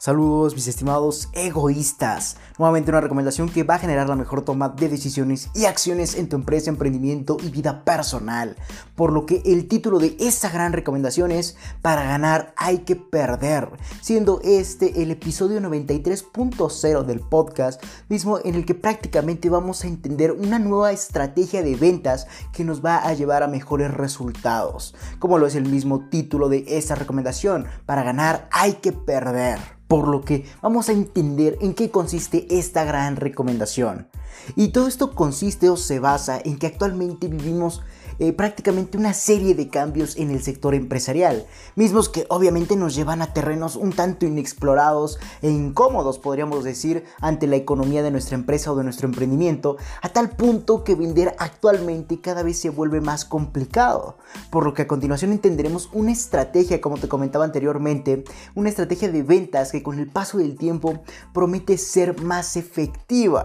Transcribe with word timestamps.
Saludos 0.00 0.54
mis 0.54 0.68
estimados 0.68 1.28
egoístas. 1.32 2.36
Nuevamente 2.56 2.92
una 2.92 3.00
recomendación 3.00 3.48
que 3.48 3.64
va 3.64 3.74
a 3.74 3.78
generar 3.80 4.08
la 4.08 4.14
mejor 4.14 4.42
toma 4.42 4.68
de 4.68 4.88
decisiones 4.88 5.50
y 5.56 5.64
acciones 5.64 6.14
en 6.14 6.28
tu 6.28 6.36
empresa, 6.36 6.70
emprendimiento 6.70 7.36
y 7.42 7.48
vida 7.50 7.82
personal. 7.84 8.54
Por 8.94 9.12
lo 9.12 9.26
que 9.26 9.42
el 9.44 9.66
título 9.66 9.98
de 9.98 10.16
esta 10.20 10.50
gran 10.50 10.72
recomendación 10.72 11.32
es 11.32 11.56
Para 11.82 12.04
ganar 12.04 12.54
hay 12.56 12.78
que 12.78 12.94
perder. 12.94 13.70
Siendo 14.00 14.40
este 14.44 15.02
el 15.02 15.10
episodio 15.10 15.60
93.0 15.60 17.04
del 17.04 17.18
podcast, 17.18 17.82
mismo 18.08 18.38
en 18.44 18.54
el 18.54 18.64
que 18.64 18.76
prácticamente 18.76 19.50
vamos 19.50 19.82
a 19.82 19.88
entender 19.88 20.30
una 20.30 20.60
nueva 20.60 20.92
estrategia 20.92 21.62
de 21.62 21.74
ventas 21.74 22.28
que 22.52 22.62
nos 22.62 22.84
va 22.84 22.98
a 22.98 23.14
llevar 23.14 23.42
a 23.42 23.48
mejores 23.48 23.92
resultados. 23.92 24.94
Como 25.18 25.38
lo 25.38 25.48
es 25.48 25.56
el 25.56 25.68
mismo 25.68 26.08
título 26.08 26.48
de 26.48 26.64
esta 26.68 26.94
recomendación, 26.94 27.66
Para 27.84 28.04
ganar 28.04 28.48
hay 28.52 28.74
que 28.74 28.92
perder 28.92 29.77
por 29.88 30.06
lo 30.06 30.20
que 30.20 30.44
vamos 30.62 30.88
a 30.88 30.92
entender 30.92 31.58
en 31.60 31.74
qué 31.74 31.90
consiste 31.90 32.46
esta 32.50 32.84
gran 32.84 33.16
recomendación. 33.16 34.08
Y 34.54 34.68
todo 34.68 34.86
esto 34.86 35.14
consiste 35.14 35.68
o 35.68 35.76
se 35.76 35.98
basa 35.98 36.40
en 36.44 36.58
que 36.58 36.66
actualmente 36.66 37.28
vivimos 37.28 37.82
eh, 38.18 38.32
prácticamente 38.32 38.98
una 38.98 39.14
serie 39.14 39.54
de 39.54 39.68
cambios 39.68 40.16
en 40.16 40.30
el 40.30 40.42
sector 40.42 40.74
empresarial, 40.74 41.46
mismos 41.76 42.08
que 42.08 42.26
obviamente 42.28 42.76
nos 42.76 42.94
llevan 42.94 43.22
a 43.22 43.32
terrenos 43.32 43.76
un 43.76 43.92
tanto 43.92 44.26
inexplorados 44.26 45.18
e 45.42 45.50
incómodos, 45.50 46.18
podríamos 46.18 46.64
decir, 46.64 47.04
ante 47.20 47.46
la 47.46 47.56
economía 47.56 48.02
de 48.02 48.10
nuestra 48.10 48.36
empresa 48.36 48.72
o 48.72 48.76
de 48.76 48.84
nuestro 48.84 49.06
emprendimiento, 49.06 49.76
a 50.02 50.08
tal 50.08 50.30
punto 50.30 50.84
que 50.84 50.94
vender 50.94 51.34
actualmente 51.38 52.20
cada 52.20 52.42
vez 52.42 52.58
se 52.58 52.70
vuelve 52.70 53.00
más 53.00 53.24
complicado, 53.24 54.18
por 54.50 54.64
lo 54.64 54.74
que 54.74 54.82
a 54.82 54.88
continuación 54.88 55.32
entenderemos 55.32 55.88
una 55.92 56.12
estrategia, 56.12 56.80
como 56.80 56.98
te 56.98 57.08
comentaba 57.08 57.44
anteriormente, 57.44 58.24
una 58.54 58.68
estrategia 58.68 59.10
de 59.10 59.22
ventas 59.22 59.72
que 59.72 59.82
con 59.82 59.98
el 59.98 60.08
paso 60.08 60.38
del 60.38 60.56
tiempo 60.56 61.02
promete 61.32 61.78
ser 61.78 62.22
más 62.22 62.56
efectiva. 62.56 63.44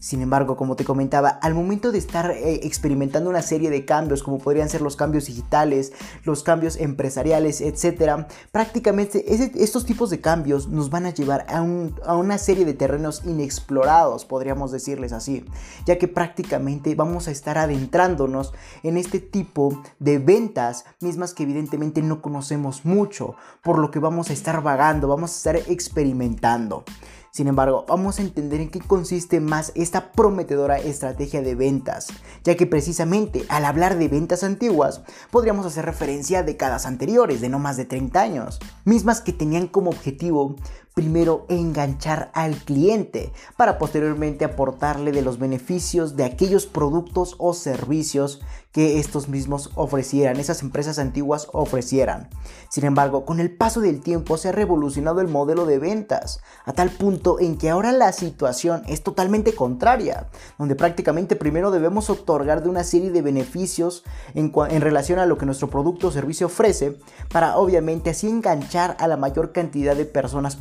Sin 0.00 0.22
embargo, 0.22 0.56
como 0.56 0.76
te 0.76 0.84
comentaba, 0.84 1.28
al 1.28 1.54
momento 1.54 1.90
de 1.90 1.98
estar 1.98 2.30
eh, 2.30 2.60
experimentando 2.62 3.28
una 3.30 3.42
serie 3.42 3.68
de 3.68 3.84
cambios, 3.84 4.22
como 4.22 4.38
podrían 4.38 4.68
ser 4.68 4.80
los 4.80 4.94
cambios 4.94 5.26
digitales, 5.26 5.92
los 6.24 6.44
cambios 6.44 6.76
empresariales, 6.76 7.60
etc., 7.60 8.26
prácticamente 8.52 9.24
estos 9.62 9.84
tipos 9.84 10.10
de 10.10 10.20
cambios 10.20 10.68
nos 10.68 10.90
van 10.90 11.06
a 11.06 11.10
llevar 11.10 11.46
a 11.48 12.14
una 12.16 12.38
serie 12.38 12.64
de 12.64 12.74
terrenos 12.74 13.22
inexplorados, 13.24 14.24
podríamos 14.24 14.70
decirles 14.70 15.12
así, 15.12 15.44
ya 15.84 15.98
que 15.98 16.06
prácticamente 16.06 16.94
vamos 16.94 17.26
a 17.26 17.32
estar 17.32 17.58
adentrándonos 17.58 18.52
en 18.82 18.96
este 18.96 19.18
tipo 19.18 19.82
de 19.98 20.18
ventas 20.18 20.84
mismas 21.00 21.34
que 21.34 21.42
evidentemente 21.42 22.02
no 22.02 22.22
conocemos 22.22 22.84
mucho, 22.84 23.34
por 23.62 23.78
lo 23.78 23.90
que 23.90 23.98
vamos 23.98 24.30
a 24.30 24.32
estar 24.32 24.62
vagando, 24.62 25.08
vamos 25.08 25.32
a 25.32 25.36
estar 25.36 25.56
experimentando. 25.70 26.84
Sin 27.30 27.46
embargo, 27.46 27.84
vamos 27.86 28.18
a 28.18 28.22
entender 28.22 28.60
en 28.60 28.70
qué 28.70 28.80
consiste 28.80 29.40
más 29.40 29.72
esta 29.74 30.12
prometedora 30.12 30.78
estrategia 30.78 31.42
de 31.42 31.54
ventas, 31.54 32.08
ya 32.42 32.56
que 32.56 32.66
precisamente 32.66 33.44
al 33.48 33.64
hablar 33.64 33.98
de 33.98 34.08
ventas 34.08 34.42
antiguas, 34.42 35.02
podríamos 35.30 35.66
hacer 35.66 35.84
referencia 35.84 36.40
a 36.40 36.42
décadas 36.42 36.86
anteriores, 36.86 37.40
de 37.40 37.48
no 37.48 37.58
más 37.58 37.76
de 37.76 37.84
30 37.84 38.20
años, 38.20 38.58
mismas 38.84 39.20
que 39.20 39.32
tenían 39.32 39.68
como 39.68 39.90
objetivo 39.90 40.56
primero 40.98 41.46
enganchar 41.48 42.32
al 42.34 42.56
cliente 42.56 43.32
para 43.56 43.78
posteriormente 43.78 44.44
aportarle 44.44 45.12
de 45.12 45.22
los 45.22 45.38
beneficios 45.38 46.16
de 46.16 46.24
aquellos 46.24 46.66
productos 46.66 47.36
o 47.38 47.54
servicios 47.54 48.40
que 48.72 48.98
estos 48.98 49.28
mismos 49.28 49.70
ofrecieran, 49.76 50.38
esas 50.38 50.62
empresas 50.62 50.98
antiguas 50.98 51.48
ofrecieran. 51.52 52.28
Sin 52.68 52.84
embargo, 52.84 53.24
con 53.24 53.40
el 53.40 53.56
paso 53.56 53.80
del 53.80 54.00
tiempo 54.00 54.36
se 54.36 54.48
ha 54.48 54.52
revolucionado 54.52 55.20
el 55.20 55.28
modelo 55.28 55.66
de 55.66 55.78
ventas, 55.78 56.40
a 56.64 56.72
tal 56.72 56.90
punto 56.90 57.40
en 57.40 57.56
que 57.56 57.70
ahora 57.70 57.92
la 57.92 58.12
situación 58.12 58.82
es 58.86 59.02
totalmente 59.02 59.54
contraria, 59.54 60.28
donde 60.58 60.74
prácticamente 60.74 61.34
primero 61.34 61.70
debemos 61.70 62.10
otorgar 62.10 62.62
de 62.62 62.68
una 62.68 62.84
serie 62.84 63.10
de 63.10 63.22
beneficios 63.22 64.04
en, 64.34 64.52
en 64.68 64.80
relación 64.80 65.18
a 65.18 65.26
lo 65.26 65.38
que 65.38 65.46
nuestro 65.46 65.70
producto 65.70 66.08
o 66.08 66.12
servicio 66.12 66.46
ofrece, 66.46 66.98
para 67.32 67.56
obviamente 67.56 68.10
así 68.10 68.28
enganchar 68.28 68.96
a 69.00 69.08
la 69.08 69.16
mayor 69.16 69.52
cantidad 69.52 69.96
de 69.96 70.04
personas 70.04 70.56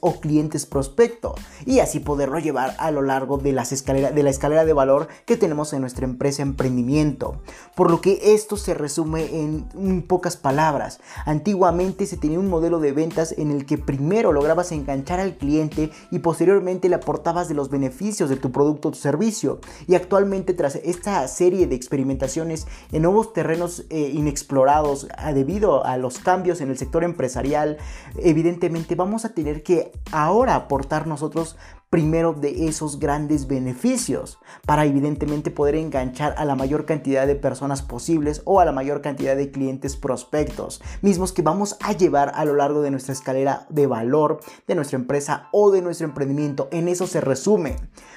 o 0.00 0.20
clientes 0.20 0.66
prospecto, 0.66 1.34
y 1.64 1.80
así 1.80 2.00
poderlo 2.00 2.38
llevar 2.38 2.74
a 2.78 2.90
lo 2.90 3.02
largo 3.02 3.38
de, 3.38 3.52
las 3.52 3.70
de 3.70 4.22
la 4.22 4.30
escalera 4.30 4.64
de 4.64 4.72
valor 4.72 5.08
que 5.26 5.36
tenemos 5.36 5.72
en 5.72 5.80
nuestra 5.80 6.04
empresa 6.04 6.42
emprendimiento. 6.42 7.36
Por 7.74 7.90
lo 7.90 8.00
que 8.00 8.34
esto 8.34 8.56
se 8.56 8.74
resume 8.74 9.24
en 9.34 10.02
pocas 10.02 10.36
palabras. 10.36 11.00
Antiguamente 11.24 12.06
se 12.06 12.16
tenía 12.16 12.38
un 12.38 12.48
modelo 12.48 12.80
de 12.80 12.92
ventas 12.92 13.34
en 13.36 13.50
el 13.50 13.66
que 13.66 13.78
primero 13.78 14.32
lograbas 14.32 14.72
enganchar 14.72 15.20
al 15.20 15.36
cliente 15.36 15.90
y 16.10 16.18
posteriormente 16.18 16.88
le 16.88 16.96
aportabas 16.96 17.48
de 17.48 17.54
los 17.54 17.70
beneficios 17.70 18.28
de 18.28 18.36
tu 18.36 18.52
producto 18.52 18.88
o 18.88 18.90
tu 18.92 18.98
servicio. 18.98 19.60
Y 19.86 19.94
actualmente 19.94 20.54
tras 20.54 20.76
esta 20.76 21.26
serie 21.28 21.66
de 21.66 21.74
experimentaciones 21.74 22.66
en 22.92 23.02
nuevos 23.02 23.32
terrenos 23.32 23.84
eh, 23.90 24.10
inexplorados 24.14 25.08
debido 25.34 25.84
a 25.84 25.96
los 25.96 26.18
cambios 26.18 26.60
en 26.60 26.70
el 26.70 26.78
sector 26.78 27.04
empresarial, 27.04 27.78
evidentemente 28.16 28.94
vamos 28.94 29.24
a 29.24 29.30
tener 29.30 29.61
que 29.62 29.92
ahora 30.10 30.54
aportar 30.54 31.06
nosotros 31.06 31.56
primero 31.92 32.32
de 32.32 32.68
esos 32.68 32.98
grandes 32.98 33.46
beneficios 33.46 34.38
para 34.64 34.86
evidentemente 34.86 35.50
poder 35.50 35.74
enganchar 35.74 36.34
a 36.38 36.46
la 36.46 36.54
mayor 36.54 36.86
cantidad 36.86 37.26
de 37.26 37.34
personas 37.34 37.82
posibles 37.82 38.40
o 38.46 38.60
a 38.60 38.64
la 38.64 38.72
mayor 38.72 39.02
cantidad 39.02 39.36
de 39.36 39.50
clientes 39.50 39.94
prospectos, 39.96 40.80
mismos 41.02 41.32
que 41.32 41.42
vamos 41.42 41.76
a 41.82 41.92
llevar 41.92 42.32
a 42.34 42.46
lo 42.46 42.54
largo 42.54 42.80
de 42.80 42.90
nuestra 42.90 43.12
escalera 43.12 43.66
de 43.68 43.86
valor 43.86 44.40
de 44.66 44.74
nuestra 44.74 44.96
empresa 44.96 45.48
o 45.52 45.70
de 45.70 45.82
nuestro 45.82 46.06
emprendimiento. 46.06 46.68
En 46.72 46.88
eso 46.88 47.06
se 47.06 47.20
resume. 47.20 47.76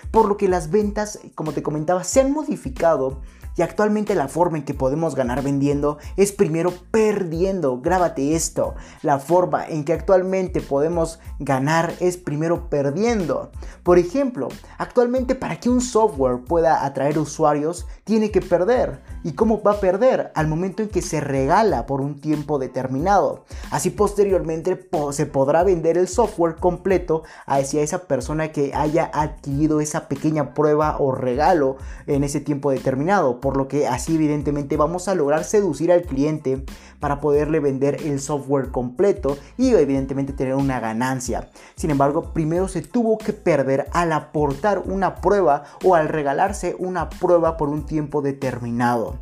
Por 0.10 0.30
lo 0.30 0.38
que 0.38 0.48
las 0.48 0.72
ventas, 0.72 1.20
como 1.36 1.52
te 1.52 1.62
comentaba, 1.62 2.06
se 2.06 2.22
han 2.22 2.32
modificado 2.32 3.20
y 3.58 3.62
actualmente 3.62 4.16
la 4.16 4.28
forma 4.28 4.58
en 4.58 4.66
que 4.66 4.74
podemos 4.74 5.16
ganar 5.16 5.42
vendiendo 5.42 5.98
es 6.18 6.32
primero 6.32 6.74
perdiendo. 6.92 7.80
Grábate 7.80 8.36
esto. 8.36 8.76
La 9.02 9.20
forma 9.20 9.66
en 9.66 9.86
que 9.86 9.94
actualmente 9.94 10.62
podemos 10.62 11.20
ganar 11.40 11.94
es 12.00 12.18
primero 12.18 12.70
perdiendo. 12.70 13.52
Por 13.84 13.98
ejemplo, 13.98 14.50
actualmente 14.78 15.36
para 15.36 15.60
que 15.60 15.70
un 15.70 15.82
software 15.82 16.44
pueda 16.44 16.86
atraer 16.86 17.18
usuarios, 17.18 17.88
tiene 18.04 18.32
que 18.32 18.42
perder. 18.42 19.02
¿Y 19.24 19.34
cómo 19.34 19.62
va 19.64 19.74
a 19.74 19.80
perder? 19.80 20.32
Al 20.36 20.48
momento 20.48 20.84
en 20.84 20.90
que 20.90 21.02
se 21.02 21.22
regala 21.22 21.86
por 21.86 22.02
un 22.02 22.20
tiempo 22.20 22.60
determinado. 22.60 23.46
Así 23.72 23.90
posteriormente 23.90 24.90
se 25.12 25.26
podrá 25.26 25.64
vender 25.64 25.98
el 25.98 26.08
software 26.08 26.56
completo 26.56 27.24
hacia 27.46 27.82
esa 27.82 28.08
persona 28.08 28.52
que 28.52 28.74
haya 28.74 29.10
adquirido 29.14 29.82
esa 29.82 30.08
pequeña 30.08 30.54
prueba 30.54 30.98
o 31.00 31.12
regalo 31.12 31.78
en 32.06 32.24
ese 32.24 32.40
tiempo 32.42 32.72
determinado 32.72 33.40
por 33.46 33.58
lo 33.58 33.68
que 33.68 33.88
así 33.88 34.16
evidentemente 34.16 34.76
vamos 34.76 35.08
a 35.08 35.14
lograr 35.14 35.44
seducir 35.44 35.92
al 35.92 36.02
cliente 36.02 36.66
para 37.00 37.22
poderle 37.22 37.60
vender 37.60 38.02
el 38.04 38.20
software 38.20 38.72
completo 38.72 39.38
y 39.56 39.70
evidentemente 39.76 40.34
tener 40.34 40.56
una 40.56 40.80
ganancia. 40.80 41.52
Sin 41.76 41.92
embargo, 41.92 42.34
primero 42.34 42.68
se 42.68 42.82
tuvo 42.82 43.20
que 43.20 43.34
perder 43.34 43.88
al 43.94 44.14
aportar 44.14 44.80
una 44.80 45.18
prueba 45.18 45.66
o 45.84 45.94
al 45.94 46.10
regalarse 46.10 46.76
una 46.80 47.12
prueba 47.12 47.56
por 47.56 47.70
un 47.70 47.86
tiempo 47.86 48.24
determinado. 48.24 49.20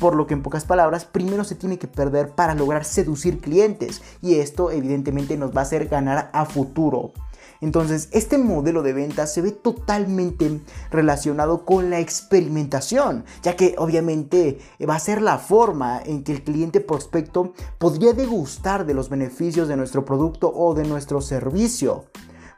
Por 0.00 0.16
lo 0.16 0.26
que 0.26 0.34
en 0.34 0.42
pocas 0.42 0.64
palabras, 0.64 1.04
primero 1.04 1.44
se 1.44 1.54
tiene 1.54 1.78
que 1.78 1.86
perder 1.86 2.30
para 2.30 2.56
lograr 2.56 2.84
seducir 2.84 3.40
clientes 3.40 4.02
y 4.20 4.40
esto 4.40 4.72
evidentemente 4.72 5.36
nos 5.36 5.54
va 5.54 5.60
a 5.60 5.62
hacer 5.62 5.86
ganar 5.86 6.28
a 6.32 6.44
futuro. 6.44 7.12
Entonces, 7.60 8.08
este 8.12 8.38
modelo 8.38 8.82
de 8.82 8.92
venta 8.92 9.26
se 9.26 9.42
ve 9.42 9.52
totalmente 9.52 10.60
relacionado 10.90 11.64
con 11.64 11.90
la 11.90 12.00
experimentación, 12.00 13.24
ya 13.42 13.56
que 13.56 13.74
obviamente 13.78 14.58
va 14.88 14.96
a 14.96 15.00
ser 15.00 15.22
la 15.22 15.38
forma 15.38 16.00
en 16.04 16.24
que 16.24 16.32
el 16.32 16.42
cliente 16.42 16.80
prospecto 16.80 17.52
podría 17.78 18.12
degustar 18.12 18.86
de 18.86 18.94
los 18.94 19.08
beneficios 19.08 19.68
de 19.68 19.76
nuestro 19.76 20.04
producto 20.04 20.52
o 20.54 20.74
de 20.74 20.84
nuestro 20.84 21.20
servicio. 21.20 22.04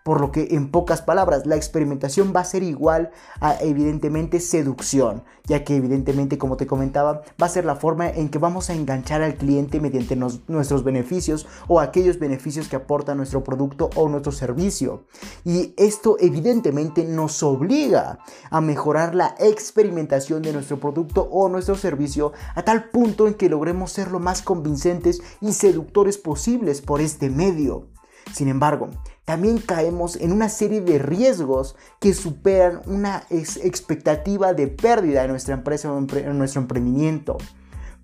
Por 0.03 0.21
lo 0.21 0.33
que 0.33 0.49
en 0.51 0.71
pocas 0.71 1.01
palabras, 1.01 1.47
la 1.47 1.57
experimentación 1.57 2.33
va 2.35 2.41
a 2.41 2.45
ser 2.45 2.63
igual 2.65 3.13
a 3.41 3.57
evidentemente 3.61 4.41
seducción, 4.41 5.23
ya 5.45 5.63
que 5.63 5.77
evidentemente 5.77 6.39
como 6.39 6.57
te 6.57 6.67
comentaba, 6.67 7.23
va 7.41 7.47
a 7.47 7.51
ser 7.51 7.65
la 7.65 7.77
forma 7.77 8.09
en 8.09 8.29
que 8.29 8.39
vamos 8.39 8.69
a 8.69 8.75
enganchar 8.75 9.23
al 9.23 9.37
cliente 9.37 9.81
mediante 9.81 10.17
nuestros 10.17 10.83
beneficios 10.83 11.47
o 11.69 11.79
aquellos 11.79 12.19
beneficios 12.19 12.69
que 12.69 12.77
aporta 12.77 13.15
nuestro 13.15 13.45
producto 13.45 13.91
o 13.95 14.09
nuestro 14.09 14.33
servicio. 14.33 15.05
Y 15.45 15.75
esto 15.77 16.17
evidentemente 16.19 17.05
nos 17.05 17.43
obliga 17.43 18.19
a 18.51 18.61
mejorar 18.61 19.15
la 19.15 19.37
experimentación 19.39 20.43
de 20.43 20.53
nuestro 20.53 20.81
producto 20.81 21.29
o 21.31 21.49
nuestro 21.49 21.77
servicio 21.77 22.33
a 22.55 22.63
tal 22.63 22.91
punto 22.91 23.29
en 23.29 23.35
que 23.35 23.49
logremos 23.49 23.93
ser 23.93 24.11
lo 24.11 24.19
más 24.19 24.43
convincentes 24.43 25.23
y 25.41 25.53
seductores 25.53 26.19
posibles 26.19 26.81
por 26.81 27.01
este 27.01 27.31
medio. 27.31 27.89
Sin 28.33 28.49
embargo, 28.49 28.91
también 29.25 29.59
caemos 29.59 30.17
en 30.17 30.33
una 30.33 30.49
serie 30.49 30.81
de 30.81 30.99
riesgos 30.99 31.77
que 32.01 32.13
superan 32.13 32.83
una 32.87 33.25
expectativa 33.31 34.53
de 34.53 34.67
pérdida 34.69 35.23
de 35.23 35.29
nuestra 35.29 35.55
empresa 35.55 35.93
o 35.93 35.99
en 35.99 36.39
nuestro 36.39 36.61
emprendimiento. 36.61 37.39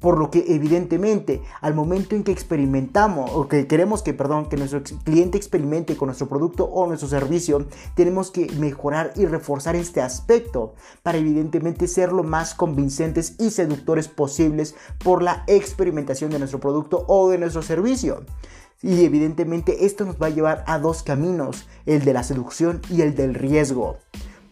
Por 0.01 0.17
lo 0.17 0.31
que 0.31 0.45
evidentemente 0.47 1.43
al 1.61 1.75
momento 1.75 2.15
en 2.15 2.23
que 2.23 2.31
experimentamos 2.31 3.33
o 3.35 3.49
que 3.49 3.67
queremos 3.67 4.03
que, 4.03 4.15
perdón, 4.15 4.49
que 4.49 4.57
nuestro 4.57 4.81
cliente 5.03 5.37
experimente 5.37 5.97
con 5.97 6.07
nuestro 6.07 6.29
producto 6.29 6.67
o 6.67 6.87
nuestro 6.87 7.09
servicio, 7.09 7.67
tenemos 7.97 8.31
que 8.31 8.47
mejorar 8.53 9.13
y 9.17 9.27
reforzar 9.27 9.75
este 9.75 10.01
aspecto 10.01 10.75
para 11.03 11.19
evidentemente 11.19 11.89
ser 11.89 12.13
lo 12.13 12.23
más 12.23 12.55
convincentes 12.55 13.35
y 13.41 13.51
seductores 13.51 14.07
posibles 14.07 14.77
por 15.03 15.21
la 15.21 15.43
experimentación 15.49 16.31
de 16.31 16.39
nuestro 16.39 16.61
producto 16.61 17.05
o 17.09 17.29
de 17.29 17.39
nuestro 17.39 17.63
servicio. 17.63 18.25
Y 18.81 19.05
evidentemente 19.05 19.87
esto 19.87 20.05
nos 20.05 20.23
va 20.23 20.27
a 20.27 20.31
llevar 20.31 20.63
a 20.69 20.79
dos 20.79 21.03
caminos, 21.03 21.67
el 21.85 22.05
de 22.05 22.13
la 22.13 22.23
seducción 22.23 22.81
y 22.89 23.03
el 23.03 23.17
del 23.17 23.35
riesgo. 23.35 23.99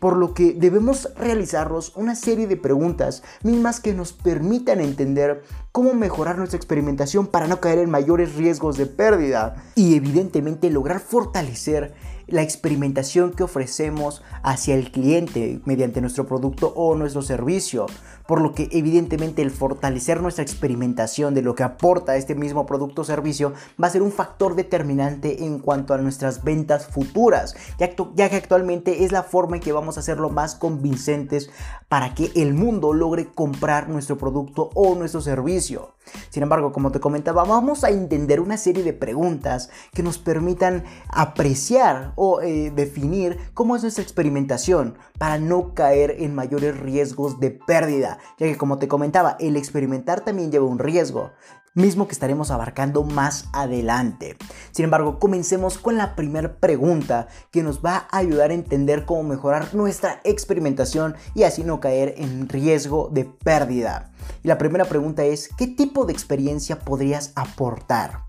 Por 0.00 0.16
lo 0.16 0.34
que 0.34 0.52
debemos 0.52 1.08
realizarnos 1.16 1.94
una 1.96 2.16
serie 2.16 2.48
de 2.48 2.56
preguntas 2.56 3.22
mismas 3.44 3.80
que 3.80 3.94
nos 3.94 4.12
permitan 4.12 4.80
entender 4.80 5.42
cómo 5.70 5.94
mejorar 5.94 6.38
nuestra 6.38 6.56
experimentación 6.56 7.28
para 7.28 7.46
no 7.46 7.60
caer 7.60 7.78
en 7.78 7.90
mayores 7.90 8.34
riesgos 8.34 8.76
de 8.76 8.86
pérdida 8.86 9.64
y 9.76 9.94
evidentemente 9.94 10.70
lograr 10.70 11.00
fortalecer 11.00 11.94
la 12.26 12.42
experimentación 12.42 13.32
que 13.32 13.44
ofrecemos 13.44 14.22
hacia 14.42 14.74
el 14.74 14.90
cliente 14.90 15.60
mediante 15.64 16.00
nuestro 16.00 16.26
producto 16.26 16.72
o 16.74 16.94
nuestro 16.96 17.22
servicio. 17.22 17.86
Por 18.26 18.40
lo 18.40 18.54
que 18.54 18.68
evidentemente 18.72 19.42
el 19.42 19.52
fortalecer 19.52 20.20
nuestra 20.20 20.42
experimentación 20.42 21.34
de 21.34 21.42
lo 21.42 21.54
que 21.54 21.62
aporta 21.62 22.16
este 22.16 22.34
mismo 22.34 22.66
producto 22.66 23.02
o 23.02 23.04
servicio 23.04 23.52
va 23.80 23.86
a 23.86 23.90
ser 23.90 24.02
un 24.02 24.10
factor 24.10 24.56
determinante 24.56 25.44
en 25.44 25.60
cuanto 25.60 25.94
a 25.94 25.98
nuestras 25.98 26.42
ventas 26.42 26.86
futuras, 26.86 27.54
ya, 27.78 27.90
ya 28.14 28.28
que 28.28 28.36
actualmente 28.36 29.04
es 29.04 29.12
la 29.12 29.22
forma 29.22 29.56
en 29.56 29.62
que 29.62 29.72
vamos 29.72 29.96
a 29.96 30.00
hacerlo 30.00 30.28
más 30.28 30.56
convincentes 30.56 31.50
para 31.88 32.14
que 32.14 32.32
el 32.34 32.54
mundo 32.54 32.92
logre 32.92 33.28
comprar 33.32 33.88
nuestro 33.88 34.18
producto 34.18 34.70
o 34.74 34.96
nuestro 34.96 35.20
servicio. 35.20 35.94
Sin 36.30 36.42
embargo, 36.42 36.72
como 36.72 36.92
te 36.92 37.00
comentaba, 37.00 37.44
vamos 37.44 37.84
a 37.84 37.90
entender 37.90 38.40
una 38.40 38.56
serie 38.56 38.82
de 38.82 38.92
preguntas 38.92 39.70
que 39.92 40.02
nos 40.02 40.18
permitan 40.18 40.84
apreciar 41.08 42.12
o 42.16 42.40
eh, 42.40 42.72
definir 42.74 43.38
cómo 43.54 43.76
es 43.76 43.82
nuestra 43.82 44.02
experimentación 44.02 44.98
para 45.18 45.38
no 45.38 45.74
caer 45.74 46.16
en 46.18 46.34
mayores 46.34 46.78
riesgos 46.78 47.38
de 47.38 47.52
pérdida, 47.52 48.18
ya 48.38 48.46
que 48.46 48.56
como 48.56 48.78
te 48.78 48.88
comentaba, 48.88 49.36
el 49.38 49.56
experimentar 49.56 50.24
también 50.24 50.50
lleva 50.50 50.66
un 50.66 50.80
riesgo 50.80 51.30
mismo 51.76 52.08
que 52.08 52.12
estaremos 52.12 52.50
abarcando 52.50 53.04
más 53.04 53.48
adelante. 53.52 54.36
Sin 54.72 54.84
embargo, 54.84 55.18
comencemos 55.18 55.78
con 55.78 55.96
la 55.96 56.16
primera 56.16 56.56
pregunta 56.56 57.28
que 57.52 57.62
nos 57.62 57.84
va 57.84 58.08
a 58.10 58.18
ayudar 58.18 58.50
a 58.50 58.54
entender 58.54 59.04
cómo 59.04 59.22
mejorar 59.22 59.74
nuestra 59.74 60.20
experimentación 60.24 61.14
y 61.34 61.44
así 61.44 61.62
no 61.62 61.78
caer 61.78 62.14
en 62.16 62.48
riesgo 62.48 63.10
de 63.12 63.26
pérdida. 63.26 64.10
Y 64.42 64.48
la 64.48 64.58
primera 64.58 64.86
pregunta 64.86 65.24
es, 65.24 65.50
¿qué 65.56 65.66
tipo 65.66 66.06
de 66.06 66.14
experiencia 66.14 66.78
podrías 66.78 67.32
aportar? 67.36 68.25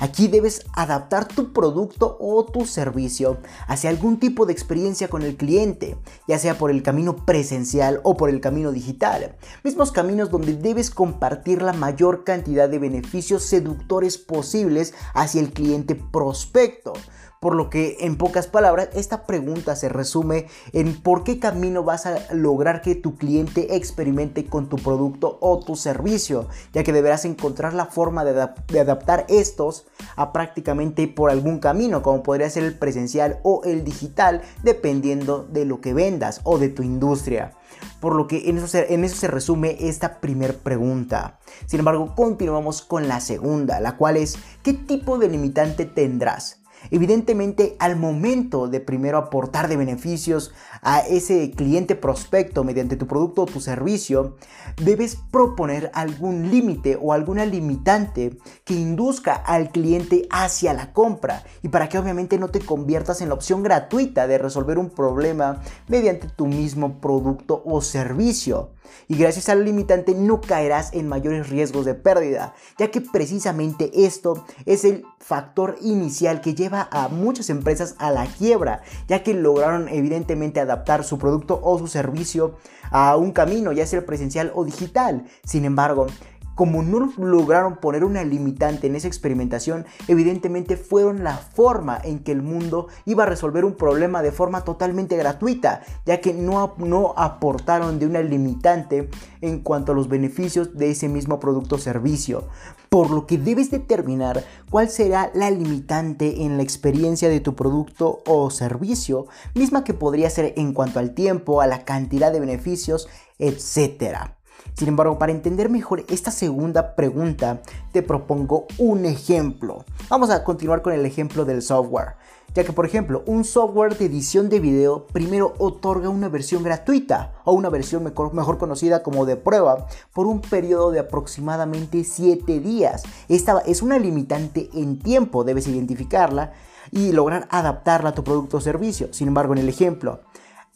Aquí 0.00 0.28
debes 0.28 0.64
adaptar 0.72 1.28
tu 1.28 1.52
producto 1.52 2.16
o 2.18 2.46
tu 2.46 2.64
servicio 2.64 3.36
hacia 3.66 3.90
algún 3.90 4.18
tipo 4.18 4.46
de 4.46 4.52
experiencia 4.54 5.08
con 5.08 5.20
el 5.20 5.36
cliente, 5.36 5.98
ya 6.26 6.38
sea 6.38 6.56
por 6.56 6.70
el 6.70 6.82
camino 6.82 7.16
presencial 7.26 8.00
o 8.02 8.16
por 8.16 8.30
el 8.30 8.40
camino 8.40 8.72
digital. 8.72 9.36
Mismos 9.62 9.92
caminos 9.92 10.30
donde 10.30 10.54
debes 10.54 10.90
compartir 10.90 11.60
la 11.60 11.74
mayor 11.74 12.24
cantidad 12.24 12.66
de 12.68 12.78
beneficios 12.78 13.42
seductores 13.42 14.16
posibles 14.16 14.94
hacia 15.12 15.42
el 15.42 15.52
cliente 15.52 15.94
prospecto. 15.94 16.94
Por 17.40 17.54
lo 17.54 17.70
que, 17.70 17.96
en 18.00 18.16
pocas 18.16 18.48
palabras, 18.48 18.90
esta 18.92 19.24
pregunta 19.24 19.74
se 19.74 19.88
resume 19.88 20.48
en 20.74 21.00
por 21.00 21.24
qué 21.24 21.38
camino 21.38 21.82
vas 21.82 22.04
a 22.04 22.18
lograr 22.34 22.82
que 22.82 22.94
tu 22.94 23.16
cliente 23.16 23.76
experimente 23.76 24.44
con 24.44 24.68
tu 24.68 24.76
producto 24.76 25.38
o 25.40 25.58
tu 25.58 25.74
servicio, 25.74 26.48
ya 26.74 26.84
que 26.84 26.92
deberás 26.92 27.24
encontrar 27.24 27.72
la 27.72 27.86
forma 27.86 28.26
de, 28.26 28.42
adaptar 28.78 29.24
estos 29.30 29.86
a 30.16 30.34
prácticamente 30.34 31.08
por 31.08 31.30
algún 31.30 31.60
camino, 31.60 32.02
como 32.02 32.22
podría 32.22 32.50
ser 32.50 32.64
el 32.64 32.78
presencial 32.78 33.40
o 33.42 33.62
el 33.64 33.84
digital, 33.84 34.42
dependiendo 34.62 35.42
de 35.50 35.64
lo 35.64 35.80
que 35.80 35.94
vendas 35.94 36.42
o 36.44 36.58
de 36.58 36.68
tu 36.68 36.82
industria. 36.82 37.54
Por 38.00 38.16
lo 38.16 38.26
que 38.26 38.50
en 38.50 38.58
eso, 38.58 38.66
se, 38.68 39.28
resume 39.28 39.78
esta 39.80 40.20
primera 40.20 40.52
pregunta. 40.52 41.38
Sin 41.64 41.78
embargo, 41.78 42.14
continuamos 42.14 42.82
con 42.82 43.08
la 43.08 43.20
segunda, 43.20 43.80
la 43.80 43.96
cual 43.96 44.18
es, 44.18 44.36
¿qué 44.62 44.74
tipo 44.74 45.16
de 45.16 45.28
limitante 45.28 45.86
tendrás? 45.86 46.59
Evidentemente, 46.90 47.76
al 47.78 47.96
momento 47.96 48.68
de 48.68 48.80
primero 48.80 49.18
aportar 49.18 49.68
de 49.68 49.76
beneficios 49.76 50.52
a 50.82 51.00
ese 51.00 51.50
cliente 51.50 51.94
prospecto 51.94 52.64
mediante 52.64 52.96
tu 52.96 53.06
producto 53.06 53.42
o 53.42 53.46
tu 53.46 53.60
servicio, 53.60 54.36
debes 54.82 55.16
proponer 55.30 55.90
algún 55.94 56.50
límite 56.50 56.98
o 57.00 57.12
alguna 57.12 57.44
limitante 57.44 58.38
que 58.64 58.74
induzca 58.74 59.34
al 59.34 59.70
cliente 59.70 60.26
hacia 60.30 60.72
la 60.72 60.92
compra 60.92 61.44
y 61.62 61.68
para 61.68 61.88
que 61.88 61.98
obviamente 61.98 62.38
no 62.38 62.48
te 62.48 62.60
conviertas 62.60 63.20
en 63.20 63.28
la 63.28 63.34
opción 63.34 63.62
gratuita 63.62 64.26
de 64.26 64.38
resolver 64.38 64.78
un 64.78 64.90
problema 64.90 65.60
mediante 65.88 66.28
tu 66.28 66.46
mismo 66.46 67.00
producto 67.00 67.62
o 67.64 67.80
servicio 67.82 68.70
y 69.08 69.16
gracias 69.16 69.48
al 69.48 69.64
limitante 69.64 70.14
no 70.14 70.40
caerás 70.40 70.92
en 70.92 71.08
mayores 71.08 71.48
riesgos 71.48 71.84
de 71.84 71.94
pérdida, 71.94 72.54
ya 72.78 72.90
que 72.90 73.00
precisamente 73.00 73.90
esto 74.06 74.44
es 74.66 74.84
el 74.84 75.04
factor 75.18 75.76
inicial 75.80 76.40
que 76.40 76.54
lleva 76.54 76.88
a 76.90 77.08
muchas 77.08 77.50
empresas 77.50 77.94
a 77.98 78.10
la 78.10 78.26
quiebra, 78.26 78.82
ya 79.08 79.22
que 79.22 79.34
lograron 79.34 79.88
evidentemente 79.88 80.60
adaptar 80.60 81.04
su 81.04 81.18
producto 81.18 81.60
o 81.62 81.78
su 81.78 81.86
servicio 81.86 82.56
a 82.90 83.16
un 83.16 83.32
camino, 83.32 83.72
ya 83.72 83.86
sea 83.86 84.04
presencial 84.04 84.52
o 84.54 84.64
digital. 84.64 85.24
Sin 85.44 85.64
embargo, 85.64 86.06
como 86.54 86.82
no 86.82 87.10
lograron 87.16 87.76
poner 87.76 88.04
una 88.04 88.24
limitante 88.24 88.86
en 88.86 88.96
esa 88.96 89.08
experimentación, 89.08 89.86
evidentemente 90.08 90.76
fueron 90.76 91.24
la 91.24 91.36
forma 91.36 91.98
en 92.02 92.18
que 92.18 92.32
el 92.32 92.42
mundo 92.42 92.88
iba 93.06 93.22
a 93.22 93.26
resolver 93.26 93.64
un 93.64 93.74
problema 93.74 94.22
de 94.22 94.32
forma 94.32 94.62
totalmente 94.62 95.16
gratuita, 95.16 95.82
ya 96.04 96.20
que 96.20 96.34
no, 96.34 96.74
no 96.78 97.14
aportaron 97.16 97.98
de 97.98 98.06
una 98.06 98.20
limitante 98.20 99.08
en 99.40 99.60
cuanto 99.60 99.92
a 99.92 99.94
los 99.94 100.08
beneficios 100.08 100.76
de 100.76 100.90
ese 100.90 101.08
mismo 101.08 101.40
producto 101.40 101.76
o 101.76 101.78
servicio. 101.78 102.44
Por 102.88 103.10
lo 103.10 103.26
que 103.26 103.38
debes 103.38 103.70
determinar 103.70 104.44
cuál 104.68 104.88
será 104.90 105.30
la 105.34 105.50
limitante 105.50 106.42
en 106.42 106.56
la 106.56 106.62
experiencia 106.62 107.28
de 107.28 107.40
tu 107.40 107.54
producto 107.54 108.22
o 108.26 108.50
servicio, 108.50 109.26
misma 109.54 109.84
que 109.84 109.94
podría 109.94 110.28
ser 110.28 110.54
en 110.56 110.72
cuanto 110.72 110.98
al 110.98 111.14
tiempo, 111.14 111.60
a 111.60 111.66
la 111.66 111.84
cantidad 111.84 112.32
de 112.32 112.40
beneficios, 112.40 113.08
etc. 113.38 114.39
Sin 114.74 114.88
embargo, 114.88 115.18
para 115.18 115.32
entender 115.32 115.68
mejor 115.68 116.04
esta 116.08 116.30
segunda 116.30 116.94
pregunta, 116.94 117.60
te 117.92 118.02
propongo 118.02 118.66
un 118.78 119.04
ejemplo. 119.04 119.84
Vamos 120.08 120.30
a 120.30 120.42
continuar 120.42 120.82
con 120.82 120.92
el 120.92 121.04
ejemplo 121.04 121.44
del 121.44 121.62
software. 121.62 122.14
Ya 122.52 122.64
que, 122.64 122.72
por 122.72 122.84
ejemplo, 122.84 123.22
un 123.26 123.44
software 123.44 123.96
de 123.96 124.06
edición 124.06 124.48
de 124.48 124.58
video 124.58 125.06
primero 125.06 125.54
otorga 125.58 126.08
una 126.08 126.28
versión 126.28 126.64
gratuita 126.64 127.32
o 127.44 127.52
una 127.52 127.68
versión 127.68 128.02
mejor, 128.02 128.58
conocida 128.58 129.04
como 129.04 129.24
de 129.24 129.36
prueba 129.36 129.86
por 130.12 130.26
un 130.26 130.40
periodo 130.40 130.90
de 130.90 130.98
aproximadamente 130.98 132.02
7 132.02 132.58
días. 132.58 133.04
Esta 133.28 133.60
es 133.60 133.82
una 133.82 134.00
limitante 134.00 134.68
en 134.74 134.98
tiempo, 134.98 135.44
debes 135.44 135.68
identificarla 135.68 136.52
y 136.90 137.12
lograr 137.12 137.46
adaptarla 137.52 138.10
a 138.10 138.14
tu 138.14 138.24
producto 138.24 138.56
o 138.56 138.60
servicio. 138.60 139.12
Sin 139.12 139.28
embargo, 139.28 139.52
en 139.52 139.60
el 139.60 139.68
ejemplo, 139.68 140.20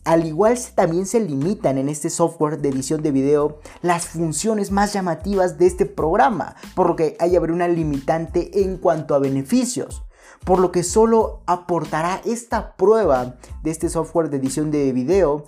al 0.05 0.27
igual 0.27 0.59
también 0.75 1.07
se 1.07 1.21
limitan 1.21 1.79
en 1.79 1.89
este 1.89 2.11
software 2.11 2.59
de 2.59 2.69
edición 2.69 3.03
de 3.03 3.11
video 3.11 3.59
las 3.83 4.07
funciones 4.07 4.71
más 4.71 4.93
llamativas 4.93 5.59
de 5.59 5.67
este 5.67 5.87
programa, 5.87 6.57
por 6.75 6.89
lo 6.89 6.97
que 6.97 7.17
hay 7.19 7.37
haber 7.37 7.53
una 7.53 7.69
limitante 7.69 8.63
en 8.63 8.77
cuanto 8.77 9.15
a 9.15 9.19
beneficios 9.19 10.05
por 10.45 10.61
lo 10.61 10.71
que 10.71 10.83
solo 10.83 11.41
aportará 11.47 12.21
esta 12.25 12.77
prueba 12.77 13.37
de 13.63 13.71
este 13.71 13.89
software 13.89 14.31
de 14.31 14.37
edición 14.37 14.71
de 14.71 14.93
video, 14.93 15.45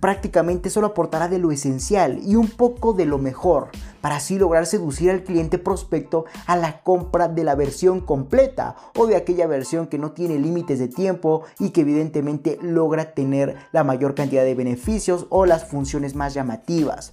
prácticamente 0.00 0.70
solo 0.70 0.88
aportará 0.88 1.28
de 1.28 1.38
lo 1.38 1.52
esencial 1.52 2.20
y 2.24 2.36
un 2.36 2.48
poco 2.48 2.92
de 2.92 3.06
lo 3.06 3.18
mejor, 3.18 3.68
para 4.00 4.16
así 4.16 4.38
lograr 4.38 4.66
seducir 4.66 5.10
al 5.10 5.22
cliente 5.22 5.58
prospecto 5.58 6.24
a 6.46 6.56
la 6.56 6.82
compra 6.82 7.28
de 7.28 7.44
la 7.44 7.54
versión 7.54 8.00
completa 8.00 8.76
o 8.96 9.06
de 9.06 9.16
aquella 9.16 9.46
versión 9.46 9.86
que 9.86 9.98
no 9.98 10.12
tiene 10.12 10.38
límites 10.38 10.78
de 10.78 10.88
tiempo 10.88 11.42
y 11.58 11.70
que 11.70 11.82
evidentemente 11.82 12.58
logra 12.60 13.14
tener 13.14 13.56
la 13.72 13.84
mayor 13.84 14.14
cantidad 14.14 14.44
de 14.44 14.54
beneficios 14.54 15.26
o 15.30 15.46
las 15.46 15.68
funciones 15.68 16.14
más 16.14 16.34
llamativas 16.34 17.12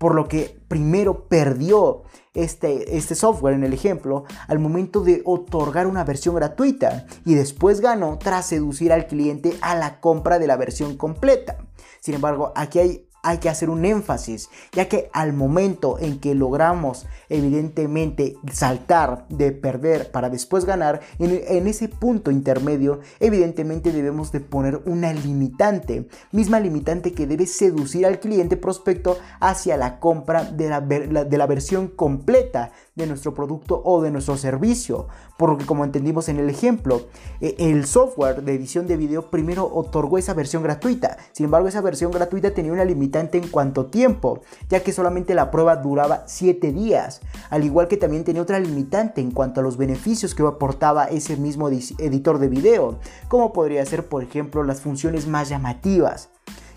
por 0.00 0.14
lo 0.14 0.28
que 0.28 0.58
primero 0.66 1.28
perdió 1.28 2.04
este, 2.32 2.96
este 2.96 3.14
software 3.14 3.54
en 3.54 3.64
el 3.64 3.74
ejemplo 3.74 4.24
al 4.48 4.58
momento 4.58 5.02
de 5.02 5.20
otorgar 5.26 5.86
una 5.86 6.04
versión 6.04 6.34
gratuita 6.34 7.04
y 7.26 7.34
después 7.34 7.82
ganó 7.82 8.18
tras 8.18 8.46
seducir 8.46 8.94
al 8.94 9.06
cliente 9.06 9.58
a 9.60 9.74
la 9.74 10.00
compra 10.00 10.38
de 10.38 10.46
la 10.46 10.56
versión 10.56 10.96
completa. 10.96 11.58
Sin 12.00 12.14
embargo, 12.14 12.50
aquí 12.56 12.78
hay 12.78 13.09
hay 13.22 13.38
que 13.38 13.48
hacer 13.48 13.70
un 13.70 13.84
énfasis, 13.84 14.50
ya 14.72 14.88
que 14.88 15.10
al 15.12 15.32
momento 15.32 15.98
en 15.98 16.20
que 16.20 16.34
logramos 16.34 17.06
evidentemente 17.28 18.36
saltar 18.52 19.26
de 19.28 19.52
perder 19.52 20.10
para 20.10 20.30
después 20.30 20.64
ganar, 20.64 21.00
en, 21.18 21.66
ese 21.66 21.88
punto 21.88 22.30
intermedio 22.30 23.00
evidentemente 23.20 23.92
debemos 23.92 24.32
de 24.32 24.40
poner 24.40 24.82
una 24.86 25.12
limitante, 25.12 26.08
misma 26.32 26.60
limitante 26.60 27.12
que 27.12 27.26
debe 27.26 27.46
seducir 27.46 28.06
al 28.06 28.20
cliente 28.20 28.56
prospecto 28.56 29.18
hacia 29.40 29.76
la 29.76 30.00
compra 30.00 30.44
de 30.44 30.68
la, 30.68 30.80
de 30.80 31.38
la 31.38 31.46
versión 31.46 31.88
completa 31.88 32.72
de 33.00 33.06
nuestro 33.06 33.34
producto 33.34 33.80
o 33.84 34.02
de 34.02 34.10
nuestro 34.10 34.36
servicio. 34.36 35.08
Por 35.36 35.50
lo 35.50 35.58
que 35.58 35.66
como 35.66 35.84
entendimos 35.84 36.28
en 36.28 36.38
el 36.38 36.50
ejemplo, 36.50 37.06
e, 37.40 37.56
el 37.58 37.86
software 37.86 38.42
de 38.42 38.54
edición 38.54 38.86
de 38.86 38.96
video 38.96 39.30
primero 39.30 39.64
otorgó 39.72 40.18
esa 40.18 40.34
versión 40.34 40.62
gratuita. 40.62 41.16
Sin 41.32 41.44
embargo, 41.44 41.68
esa 41.68 41.80
versión 41.80 42.12
gratuita 42.12 42.52
tenía 42.52 42.72
una 42.72 42.84
limitante 43.10 43.38
en 43.38 43.48
cuanto 43.48 43.86
tiempo, 43.86 44.42
ya 44.68 44.82
que 44.82 44.92
solamente 44.92 45.34
la 45.34 45.50
prueba 45.50 45.76
duraba 45.76 46.22
7 46.26 46.72
días. 46.72 47.20
Al 47.50 47.64
igual 47.64 47.88
que 47.88 47.96
también 47.96 48.24
tenía 48.24 48.42
otra 48.42 48.60
limitante 48.60 49.20
en 49.20 49.32
cuanto 49.32 49.60
a 49.60 49.62
los 49.64 49.76
beneficios 49.76 50.34
que 50.34 50.44
aportaba 50.44 51.06
ese 51.06 51.36
mismo 51.36 51.68
editor 51.68 52.38
de 52.38 52.48
video, 52.48 52.98
como 53.28 53.52
podría 53.52 53.84
ser 53.84 54.06
por 54.06 54.22
ejemplo 54.22 54.62
las 54.62 54.80
funciones 54.80 55.26
más 55.26 55.48
llamativas 55.48 56.30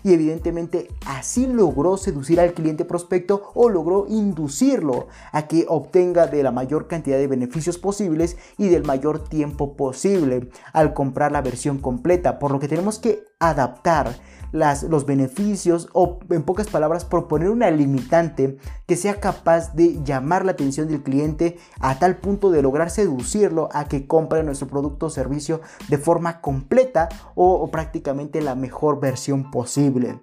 y 0.04 0.12
evidentemente 0.12 0.88
así 1.06 1.46
logró 1.46 1.96
seducir 1.96 2.38
al 2.38 2.52
cliente 2.52 2.84
prospecto 2.84 3.50
o 3.54 3.70
logró 3.70 4.06
inducirlo 4.06 5.08
a 5.32 5.48
que 5.48 5.64
obtenga 5.66 6.26
de 6.26 6.42
la 6.42 6.52
mayor 6.52 6.86
cantidad 6.86 7.16
de 7.16 7.26
beneficios 7.26 7.78
posibles 7.78 8.36
y 8.58 8.68
del 8.68 8.84
mayor 8.84 9.26
tiempo 9.26 9.76
posible 9.76 10.50
al 10.74 10.92
comprar 10.92 11.32
la 11.32 11.40
versión 11.40 11.78
completa, 11.78 12.38
por 12.38 12.52
lo 12.52 12.60
que 12.60 12.68
tenemos 12.68 12.98
que 12.98 13.24
adaptar 13.40 14.14
los 14.54 15.04
beneficios 15.04 15.88
o 15.92 16.20
en 16.30 16.44
pocas 16.44 16.68
palabras 16.68 17.04
proponer 17.04 17.50
una 17.50 17.72
limitante 17.72 18.56
que 18.86 18.94
sea 18.94 19.18
capaz 19.18 19.74
de 19.74 20.00
llamar 20.04 20.44
la 20.44 20.52
atención 20.52 20.86
del 20.86 21.02
cliente 21.02 21.58
a 21.80 21.98
tal 21.98 22.18
punto 22.18 22.52
de 22.52 22.62
lograr 22.62 22.90
seducirlo 22.90 23.68
a 23.72 23.86
que 23.86 24.06
compre 24.06 24.44
nuestro 24.44 24.68
producto 24.68 25.06
o 25.06 25.10
servicio 25.10 25.60
de 25.88 25.98
forma 25.98 26.40
completa 26.40 27.08
o 27.34 27.68
prácticamente 27.72 28.40
la 28.40 28.54
mejor 28.54 29.00
versión 29.00 29.50
posible. 29.50 30.20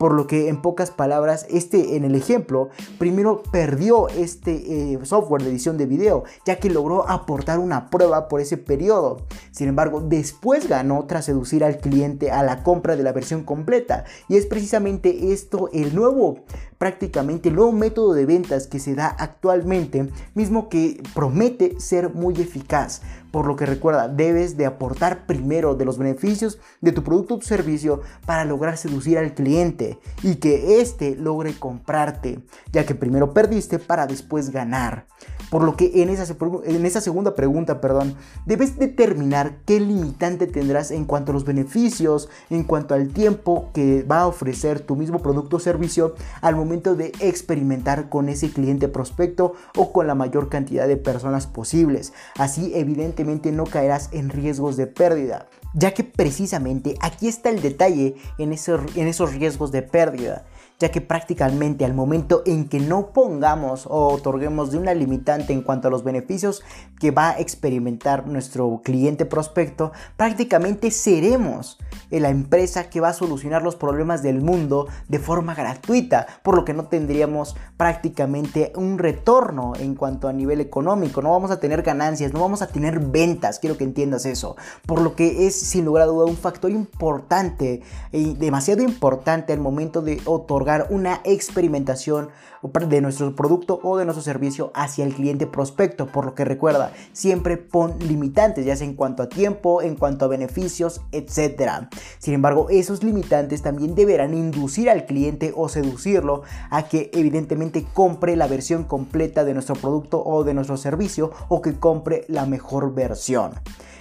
Por 0.00 0.14
lo 0.14 0.26
que 0.26 0.48
en 0.48 0.62
pocas 0.62 0.90
palabras, 0.90 1.44
este 1.50 1.94
en 1.94 2.04
el 2.04 2.14
ejemplo, 2.14 2.70
primero 2.98 3.42
perdió 3.42 4.08
este 4.08 4.94
eh, 4.94 4.98
software 5.02 5.42
de 5.42 5.50
edición 5.50 5.76
de 5.76 5.84
video, 5.84 6.24
ya 6.46 6.56
que 6.56 6.70
logró 6.70 7.06
aportar 7.06 7.58
una 7.58 7.90
prueba 7.90 8.26
por 8.26 8.40
ese 8.40 8.56
periodo. 8.56 9.26
Sin 9.50 9.68
embargo, 9.68 10.00
después 10.00 10.70
ganó 10.70 11.04
tras 11.04 11.26
seducir 11.26 11.64
al 11.64 11.76
cliente 11.76 12.30
a 12.30 12.42
la 12.42 12.62
compra 12.62 12.96
de 12.96 13.02
la 13.02 13.12
versión 13.12 13.44
completa. 13.44 14.06
Y 14.26 14.38
es 14.38 14.46
precisamente 14.46 15.34
esto 15.34 15.68
el 15.74 15.94
nuevo 15.94 16.44
prácticamente 16.80 17.50
el 17.50 17.56
nuevo 17.56 17.72
método 17.72 18.14
de 18.14 18.24
ventas 18.24 18.66
que 18.66 18.78
se 18.78 18.94
da 18.94 19.08
actualmente, 19.08 20.08
mismo 20.34 20.70
que 20.70 21.02
promete 21.14 21.78
ser 21.78 22.14
muy 22.14 22.32
eficaz. 22.40 23.02
Por 23.30 23.46
lo 23.46 23.56
que 23.56 23.66
recuerda, 23.66 24.08
debes 24.08 24.56
de 24.56 24.66
aportar 24.66 25.26
primero 25.26 25.74
de 25.74 25.84
los 25.84 25.98
beneficios 25.98 26.58
de 26.80 26.92
tu 26.92 27.04
producto 27.04 27.34
o 27.34 27.38
tu 27.38 27.46
servicio 27.46 28.00
para 28.26 28.44
lograr 28.44 28.76
seducir 28.76 29.18
al 29.18 29.34
cliente 29.34 29.98
y 30.22 30.36
que 30.36 30.80
éste 30.80 31.14
logre 31.16 31.54
comprarte, 31.54 32.40
ya 32.72 32.84
que 32.84 32.94
primero 32.94 33.32
perdiste 33.32 33.78
para 33.78 34.06
después 34.06 34.50
ganar. 34.50 35.06
Por 35.50 35.64
lo 35.64 35.76
que 35.76 36.02
en 36.02 36.10
esa, 36.10 37.00
segunda 37.00 37.34
pregunta, 37.34 37.80
perdón, 37.80 38.14
debes 38.46 38.78
determinar 38.78 39.58
qué 39.66 39.80
limitante 39.80 40.46
tendrás 40.46 40.92
en 40.92 41.04
cuanto 41.04 41.32
a 41.32 41.34
los 41.34 41.44
beneficios, 41.44 42.28
en 42.50 42.62
cuanto 42.62 42.94
al 42.94 43.08
tiempo 43.08 43.70
que 43.74 44.04
va 44.04 44.20
a 44.20 44.26
ofrecer 44.28 44.80
tu 44.80 44.94
mismo 44.94 45.18
producto 45.18 45.56
o 45.56 45.60
servicio 45.60 46.14
al 46.40 46.54
momento 46.54 46.94
de 46.94 47.12
experimentar 47.18 48.08
con 48.08 48.28
ese 48.28 48.50
cliente 48.50 48.86
prospecto 48.86 49.54
o 49.76 49.92
con 49.92 50.06
la 50.06 50.14
mayor 50.14 50.48
cantidad 50.48 50.86
de 50.86 50.96
personas 50.96 51.48
posibles. 51.48 52.12
Así 52.36 52.72
evidentemente 52.74 53.50
no 53.50 53.64
caerás 53.64 54.08
en 54.12 54.30
riesgos 54.30 54.76
de 54.76 54.86
pérdida 54.86 55.48
ya 55.72 55.94
que 55.94 56.04
precisamente 56.04 56.96
aquí 57.00 57.28
está 57.28 57.50
el 57.50 57.62
detalle 57.62 58.16
en 58.38 58.52
esos 58.52 59.34
riesgos 59.34 59.70
de 59.70 59.82
pérdida 59.82 60.44
ya 60.80 60.90
que 60.90 61.02
prácticamente 61.02 61.84
al 61.84 61.94
momento 61.94 62.42
en 62.46 62.68
que 62.68 62.80
no 62.80 63.12
pongamos 63.12 63.86
o 63.86 64.08
otorguemos 64.08 64.72
de 64.72 64.78
una 64.78 64.94
limitante 64.94 65.52
en 65.52 65.60
cuanto 65.62 65.88
a 65.88 65.90
los 65.90 66.02
beneficios 66.02 66.62
que 66.98 67.10
va 67.10 67.30
a 67.30 67.38
experimentar 67.38 68.26
nuestro 68.26 68.80
cliente 68.82 69.26
prospecto, 69.26 69.92
prácticamente 70.16 70.90
seremos 70.90 71.78
la 72.10 72.30
empresa 72.30 72.90
que 72.90 73.00
va 73.00 73.10
a 73.10 73.12
solucionar 73.12 73.62
los 73.62 73.76
problemas 73.76 74.22
del 74.22 74.40
mundo 74.42 74.88
de 75.08 75.20
forma 75.20 75.54
gratuita, 75.54 76.26
por 76.42 76.56
lo 76.56 76.64
que 76.64 76.74
no 76.74 76.86
tendríamos 76.86 77.54
prácticamente 77.76 78.72
un 78.74 78.98
retorno 78.98 79.74
en 79.78 79.94
cuanto 79.94 80.26
a 80.26 80.32
nivel 80.32 80.60
económico, 80.60 81.22
no 81.22 81.30
vamos 81.30 81.52
a 81.52 81.60
tener 81.60 81.82
ganancias, 81.82 82.32
no 82.32 82.40
vamos 82.40 82.62
a 82.62 82.66
tener 82.66 82.98
ventas, 82.98 83.60
quiero 83.60 83.76
que 83.76 83.84
entiendas 83.84 84.26
eso, 84.26 84.56
por 84.86 85.00
lo 85.00 85.14
que 85.14 85.46
es 85.46 85.54
sin 85.54 85.84
lugar 85.84 86.02
a 86.02 86.06
duda 86.06 86.26
un 86.26 86.36
factor 86.36 86.70
importante 86.70 87.82
y 88.10 88.34
demasiado 88.34 88.82
importante 88.82 89.52
al 89.52 89.60
momento 89.60 90.02
de 90.02 90.20
otorgar 90.24 90.88
una 90.90 91.20
experimentación 91.24 92.30
de 92.62 93.00
nuestro 93.00 93.34
producto 93.34 93.80
o 93.82 93.96
de 93.96 94.04
nuestro 94.04 94.22
servicio 94.22 94.70
hacia 94.74 95.04
el 95.04 95.14
cliente 95.14 95.46
prospecto. 95.46 96.06
Por 96.06 96.26
lo 96.26 96.34
que 96.34 96.44
recuerda, 96.44 96.92
siempre 97.12 97.56
pon 97.56 97.96
limitantes, 98.00 98.66
ya 98.66 98.76
sea 98.76 98.86
en 98.86 98.94
cuanto 98.94 99.22
a 99.22 99.28
tiempo, 99.28 99.82
en 99.82 99.96
cuanto 99.96 100.26
a 100.26 100.28
beneficios, 100.28 101.00
etc. 101.12 101.88
Sin 102.18 102.34
embargo, 102.34 102.68
esos 102.70 103.02
limitantes 103.02 103.62
también 103.62 103.94
deberán 103.94 104.34
inducir 104.34 104.90
al 104.90 105.06
cliente 105.06 105.52
o 105.56 105.68
seducirlo 105.68 106.42
a 106.70 106.88
que 106.88 107.10
evidentemente 107.12 107.86
compre 107.92 108.36
la 108.36 108.46
versión 108.46 108.84
completa 108.84 109.44
de 109.44 109.54
nuestro 109.54 109.74
producto 109.74 110.22
o 110.24 110.44
de 110.44 110.54
nuestro 110.54 110.76
servicio 110.76 111.30
o 111.48 111.62
que 111.62 111.78
compre 111.78 112.24
la 112.28 112.46
mejor 112.46 112.94
versión. 112.94 113.52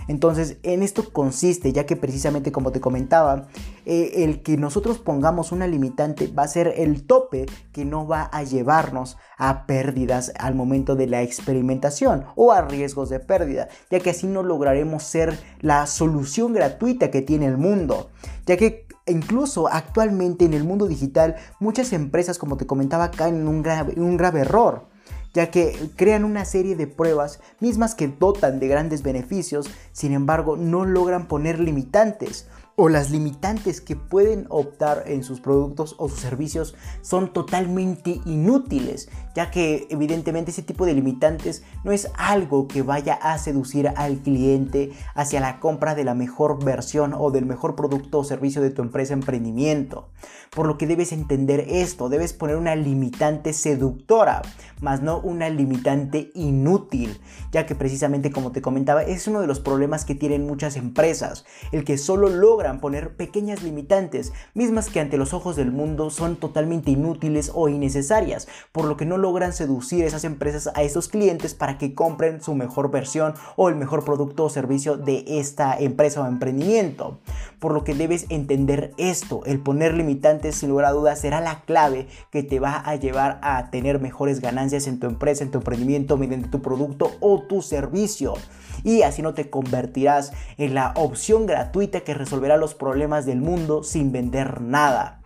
Entonces, 0.09 0.57
en 0.63 0.81
esto 0.81 1.13
consiste, 1.13 1.71
ya 1.71 1.85
que 1.85 1.95
precisamente 1.95 2.51
como 2.51 2.71
te 2.71 2.81
comentaba, 2.81 3.47
eh, 3.85 4.23
el 4.23 4.41
que 4.41 4.57
nosotros 4.57 4.97
pongamos 4.97 5.51
una 5.51 5.67
limitante 5.67 6.25
va 6.27 6.43
a 6.43 6.47
ser 6.47 6.73
el 6.77 7.05
tope 7.05 7.45
que 7.71 7.85
no 7.85 8.07
va 8.07 8.23
a 8.23 8.41
llevarnos 8.41 9.17
a 9.37 9.67
pérdidas 9.67 10.33
al 10.39 10.55
momento 10.55 10.95
de 10.95 11.05
la 11.05 11.21
experimentación 11.21 12.25
o 12.35 12.51
a 12.51 12.63
riesgos 12.63 13.09
de 13.09 13.19
pérdida, 13.19 13.67
ya 13.91 13.99
que 13.99 14.09
así 14.09 14.25
no 14.25 14.41
lograremos 14.41 15.03
ser 15.03 15.37
la 15.61 15.85
solución 15.85 16.53
gratuita 16.53 17.11
que 17.11 17.21
tiene 17.21 17.45
el 17.45 17.59
mundo, 17.59 18.09
ya 18.47 18.57
que 18.57 18.87
incluso 19.05 19.67
actualmente 19.67 20.43
en 20.43 20.55
el 20.55 20.63
mundo 20.63 20.87
digital 20.87 21.35
muchas 21.59 21.93
empresas, 21.93 22.39
como 22.39 22.57
te 22.57 22.65
comentaba, 22.65 23.11
caen 23.11 23.35
en 23.35 23.47
un 23.47 23.61
grave, 23.61 23.93
un 23.95 24.17
grave 24.17 24.41
error 24.41 24.88
ya 25.33 25.51
que 25.51 25.77
crean 25.95 26.25
una 26.25 26.45
serie 26.45 26.75
de 26.75 26.87
pruebas 26.87 27.39
mismas 27.59 27.95
que 27.95 28.07
dotan 28.07 28.59
de 28.59 28.67
grandes 28.67 29.03
beneficios, 29.03 29.69
sin 29.91 30.13
embargo 30.13 30.57
no 30.57 30.85
logran 30.85 31.27
poner 31.27 31.59
limitantes 31.59 32.47
o 32.81 32.87
las 32.87 33.11
limitantes 33.11 33.81
que 33.81 33.97
pueden 33.97 34.45
optar 34.47 35.03
en 35.05 35.25
sus 35.25 35.41
productos 35.41 35.95
o 35.97 36.07
sus 36.07 36.21
servicios 36.21 36.75
son 37.01 37.33
totalmente 37.33 38.21
inútiles, 38.25 39.09
ya 39.35 39.51
que 39.51 39.85
evidentemente 39.89 40.51
ese 40.51 40.61
tipo 40.61 40.85
de 40.85 40.93
limitantes 40.93 41.61
no 41.83 41.91
es 41.91 42.09
algo 42.15 42.69
que 42.69 42.81
vaya 42.81 43.15
a 43.15 43.37
seducir 43.37 43.89
al 43.97 44.19
cliente 44.19 44.93
hacia 45.13 45.41
la 45.41 45.59
compra 45.59 45.93
de 45.93 46.05
la 46.05 46.13
mejor 46.13 46.63
versión 46.63 47.13
o 47.13 47.31
del 47.31 47.45
mejor 47.45 47.75
producto 47.75 48.19
o 48.19 48.23
servicio 48.23 48.61
de 48.61 48.69
tu 48.69 48.81
empresa 48.81 49.13
emprendimiento. 49.13 50.07
Por 50.49 50.65
lo 50.65 50.77
que 50.77 50.87
debes 50.87 51.11
entender 51.11 51.65
esto, 51.67 52.09
debes 52.09 52.33
poner 52.33 52.55
una 52.55 52.75
limitante 52.75 53.53
seductora, 53.53 54.41
más 54.81 55.01
no 55.01 55.19
una 55.19 55.49
limitante 55.49 56.31
inútil, 56.33 57.19
ya 57.51 57.65
que 57.65 57.75
precisamente 57.75 58.31
como 58.31 58.51
te 58.51 58.61
comentaba 58.61 59.03
es 59.03 59.27
uno 59.27 59.41
de 59.41 59.47
los 59.47 59.59
problemas 59.59 60.05
que 60.05 60.15
tienen 60.15 60.47
muchas 60.47 60.75
empresas, 60.75 61.45
el 61.71 61.83
que 61.83 61.97
solo 61.97 62.29
poner 62.77 63.15
pequeñas 63.15 63.63
limitantes, 63.63 64.33
mismas 64.53 64.89
que 64.89 64.99
ante 64.99 65.17
los 65.17 65.33
ojos 65.33 65.55
del 65.55 65.71
mundo 65.71 66.11
son 66.11 66.35
totalmente 66.35 66.91
inútiles 66.91 67.51
o 67.55 67.69
innecesarias, 67.69 68.47
por 68.71 68.85
lo 68.85 68.97
que 68.97 69.07
no 69.07 69.17
logran 69.17 69.51
seducir 69.51 70.05
esas 70.05 70.23
empresas 70.23 70.69
a 70.75 70.83
esos 70.83 71.07
clientes 71.07 71.55
para 71.55 71.79
que 71.79 71.95
compren 71.95 72.41
su 72.41 72.53
mejor 72.53 72.91
versión 72.91 73.33
o 73.55 73.69
el 73.69 73.75
mejor 73.75 74.05
producto 74.05 74.45
o 74.45 74.49
servicio 74.49 74.97
de 74.97 75.25
esta 75.27 75.75
empresa 75.77 76.21
o 76.21 76.27
emprendimiento. 76.27 77.19
Por 77.59 77.73
lo 77.73 77.83
que 77.83 77.95
debes 77.95 78.27
entender 78.29 78.93
esto, 78.97 79.41
el 79.45 79.59
poner 79.59 79.93
limitantes 79.95 80.55
sin 80.55 80.69
lugar 80.69 80.85
a 80.85 80.91
dudas 80.91 81.19
será 81.19 81.41
la 81.41 81.61
clave 81.61 82.07
que 82.31 82.43
te 82.43 82.59
va 82.59 82.77
a 82.77 82.95
llevar 82.95 83.39
a 83.41 83.71
tener 83.71 83.99
mejores 83.99 84.39
ganancias 84.39 84.87
en 84.87 84.99
tu 84.99 85.07
empresa, 85.07 85.43
en 85.43 85.51
tu 85.51 85.57
emprendimiento, 85.57 86.17
mediante 86.17 86.49
tu 86.49 86.61
producto 86.61 87.11
o 87.19 87.41
tu 87.41 87.61
servicio. 87.61 88.35
Y 88.83 89.01
así 89.01 89.21
no 89.21 89.33
te 89.33 89.49
convertirás 89.49 90.33
en 90.57 90.73
la 90.73 90.93
opción 90.95 91.45
gratuita 91.45 92.01
que 92.01 92.13
resolverá 92.13 92.57
los 92.57 92.75
problemas 92.75 93.25
del 93.25 93.41
mundo 93.41 93.83
sin 93.83 94.11
vender 94.11 94.61
nada. 94.61 95.19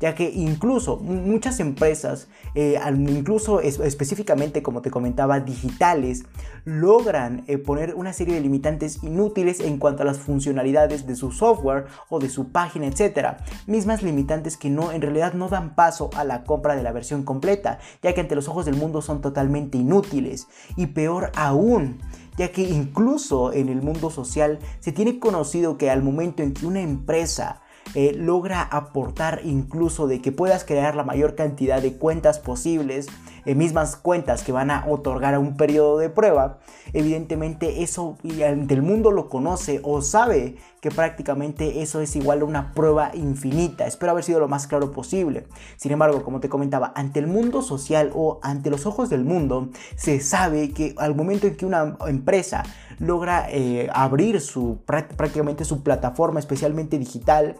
Ya 0.00 0.14
que 0.14 0.30
incluso 0.30 0.98
muchas 0.98 1.58
empresas, 1.58 2.28
eh, 2.54 2.78
incluso 3.08 3.60
específicamente 3.60 4.62
como 4.62 4.80
te 4.80 4.92
comentaba, 4.92 5.40
digitales, 5.40 6.24
logran 6.64 7.42
eh, 7.48 7.58
poner 7.58 7.96
una 7.96 8.12
serie 8.12 8.36
de 8.36 8.40
limitantes 8.40 9.02
inútiles 9.02 9.58
en 9.58 9.78
cuanto 9.78 10.02
a 10.02 10.06
las 10.06 10.18
funcionalidades 10.18 11.08
de 11.08 11.16
su 11.16 11.32
software 11.32 11.86
o 12.08 12.20
de 12.20 12.28
su 12.28 12.52
página, 12.52 12.86
etcétera, 12.86 13.38
mismas 13.66 14.04
limitantes 14.04 14.56
que 14.56 14.70
no 14.70 14.92
en 14.92 15.02
realidad 15.02 15.32
no 15.32 15.48
dan 15.48 15.74
paso 15.74 16.10
a 16.14 16.22
la 16.22 16.44
compra 16.44 16.76
de 16.76 16.84
la 16.84 16.92
versión 16.92 17.24
completa, 17.24 17.80
ya 18.00 18.14
que 18.14 18.20
ante 18.20 18.36
los 18.36 18.46
ojos 18.46 18.66
del 18.66 18.76
mundo 18.76 19.02
son 19.02 19.20
totalmente 19.20 19.78
inútiles. 19.78 20.46
Y 20.76 20.86
peor 20.86 21.32
aún, 21.34 21.98
ya 22.38 22.52
que 22.52 22.62
incluso 22.62 23.52
en 23.52 23.68
el 23.68 23.82
mundo 23.82 24.10
social 24.10 24.60
se 24.80 24.92
tiene 24.92 25.18
conocido 25.18 25.76
que 25.76 25.90
al 25.90 26.02
momento 26.02 26.42
en 26.42 26.54
que 26.54 26.64
una 26.64 26.80
empresa 26.80 27.60
eh, 27.94 28.12
logra 28.14 28.62
aportar 28.62 29.40
incluso 29.44 30.06
de 30.06 30.20
que 30.20 30.30
puedas 30.30 30.64
crear 30.64 30.94
la 30.94 31.04
mayor 31.04 31.34
cantidad 31.34 31.82
de 31.82 31.96
cuentas 31.96 32.38
posibles, 32.38 33.08
mismas 33.54 33.96
cuentas 33.96 34.42
que 34.42 34.52
van 34.52 34.70
a 34.70 34.84
otorgar 34.88 35.34
a 35.34 35.38
un 35.38 35.56
periodo 35.56 35.98
de 35.98 36.10
prueba, 36.10 36.58
evidentemente 36.92 37.82
eso 37.82 38.18
ante 38.46 38.74
el 38.74 38.82
mundo 38.82 39.10
lo 39.10 39.28
conoce 39.28 39.80
o 39.82 40.02
sabe 40.02 40.56
que 40.80 40.90
prácticamente 40.90 41.82
eso 41.82 42.00
es 42.00 42.14
igual 42.16 42.42
a 42.42 42.44
una 42.44 42.72
prueba 42.72 43.10
infinita. 43.14 43.86
Espero 43.86 44.12
haber 44.12 44.24
sido 44.24 44.40
lo 44.40 44.48
más 44.48 44.66
claro 44.66 44.92
posible. 44.92 45.46
Sin 45.76 45.92
embargo, 45.92 46.22
como 46.22 46.40
te 46.40 46.48
comentaba, 46.48 46.92
ante 46.94 47.20
el 47.20 47.26
mundo 47.26 47.62
social 47.62 48.10
o 48.14 48.38
ante 48.42 48.70
los 48.70 48.86
ojos 48.86 49.08
del 49.08 49.24
mundo, 49.24 49.70
se 49.96 50.20
sabe 50.20 50.70
que 50.70 50.94
al 50.98 51.14
momento 51.14 51.46
en 51.46 51.56
que 51.56 51.66
una 51.66 51.96
empresa 52.06 52.62
logra 52.98 53.46
eh, 53.50 53.88
abrir 53.92 54.40
su, 54.40 54.78
prácticamente 54.84 55.64
su 55.64 55.82
plataforma, 55.82 56.40
especialmente 56.40 56.98
digital, 56.98 57.56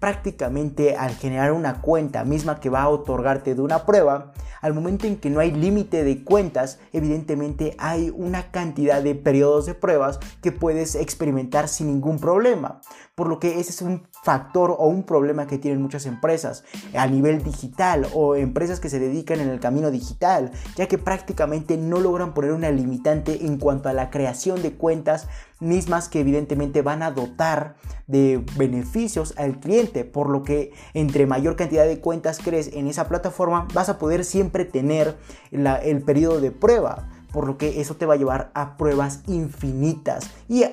prácticamente 0.00 0.96
al 0.96 1.14
generar 1.14 1.52
una 1.52 1.80
cuenta 1.80 2.24
misma 2.24 2.58
que 2.58 2.70
va 2.70 2.82
a 2.82 2.88
otorgarte 2.88 3.54
de 3.54 3.60
una 3.60 3.84
prueba, 3.84 4.32
al 4.60 4.74
momento 4.74 5.06
en 5.06 5.16
que 5.16 5.30
no 5.30 5.40
hay 5.40 5.52
límite 5.52 6.02
de 6.04 6.24
cuentas, 6.24 6.80
evidentemente 6.92 7.76
hay 7.78 8.10
una 8.14 8.50
cantidad 8.50 9.02
de 9.02 9.14
periodos 9.14 9.66
de 9.66 9.74
pruebas 9.74 10.18
que 10.42 10.52
puedes 10.52 10.94
experimentar 10.94 11.68
sin 11.68 11.86
ningún 11.86 12.18
problema. 12.18 12.80
Por 13.14 13.28
lo 13.28 13.38
que 13.38 13.60
ese 13.60 13.70
es 13.70 13.82
un 13.82 14.06
factor 14.22 14.74
o 14.78 14.86
un 14.86 15.04
problema 15.04 15.46
que 15.46 15.58
tienen 15.58 15.80
muchas 15.80 16.06
empresas 16.06 16.64
a 16.94 17.06
nivel 17.06 17.42
digital 17.42 18.06
o 18.12 18.36
empresas 18.36 18.80
que 18.80 18.90
se 18.90 18.98
dedican 18.98 19.40
en 19.40 19.48
el 19.48 19.60
camino 19.60 19.90
digital, 19.90 20.50
ya 20.76 20.86
que 20.86 20.98
prácticamente 20.98 21.76
no 21.76 22.00
logran 22.00 22.34
poner 22.34 22.52
una 22.52 22.70
limitante 22.70 23.46
en 23.46 23.58
cuanto 23.58 23.88
a 23.88 23.92
la 23.92 24.10
creación 24.10 24.62
de 24.62 24.74
cuentas 24.74 25.28
mismas 25.58 26.08
que 26.08 26.20
evidentemente 26.20 26.82
van 26.82 27.02
a 27.02 27.10
dotar 27.10 27.76
de 28.06 28.44
beneficios 28.56 29.34
al 29.36 29.60
cliente, 29.60 30.04
por 30.04 30.28
lo 30.28 30.42
que 30.42 30.72
entre 30.94 31.26
mayor 31.26 31.56
cantidad 31.56 31.86
de 31.86 32.00
cuentas 32.00 32.40
crees 32.42 32.72
en 32.72 32.86
esa 32.88 33.08
plataforma 33.08 33.68
vas 33.74 33.88
a 33.88 33.98
poder 33.98 34.24
siempre 34.24 34.64
tener 34.64 35.16
el 35.50 36.02
periodo 36.02 36.40
de 36.40 36.50
prueba 36.50 37.08
por 37.32 37.46
lo 37.46 37.58
que 37.58 37.80
eso 37.80 37.96
te 37.96 38.06
va 38.06 38.14
a 38.14 38.16
llevar 38.16 38.50
a 38.54 38.76
pruebas 38.76 39.20
infinitas 39.26 40.30
y 40.48 40.64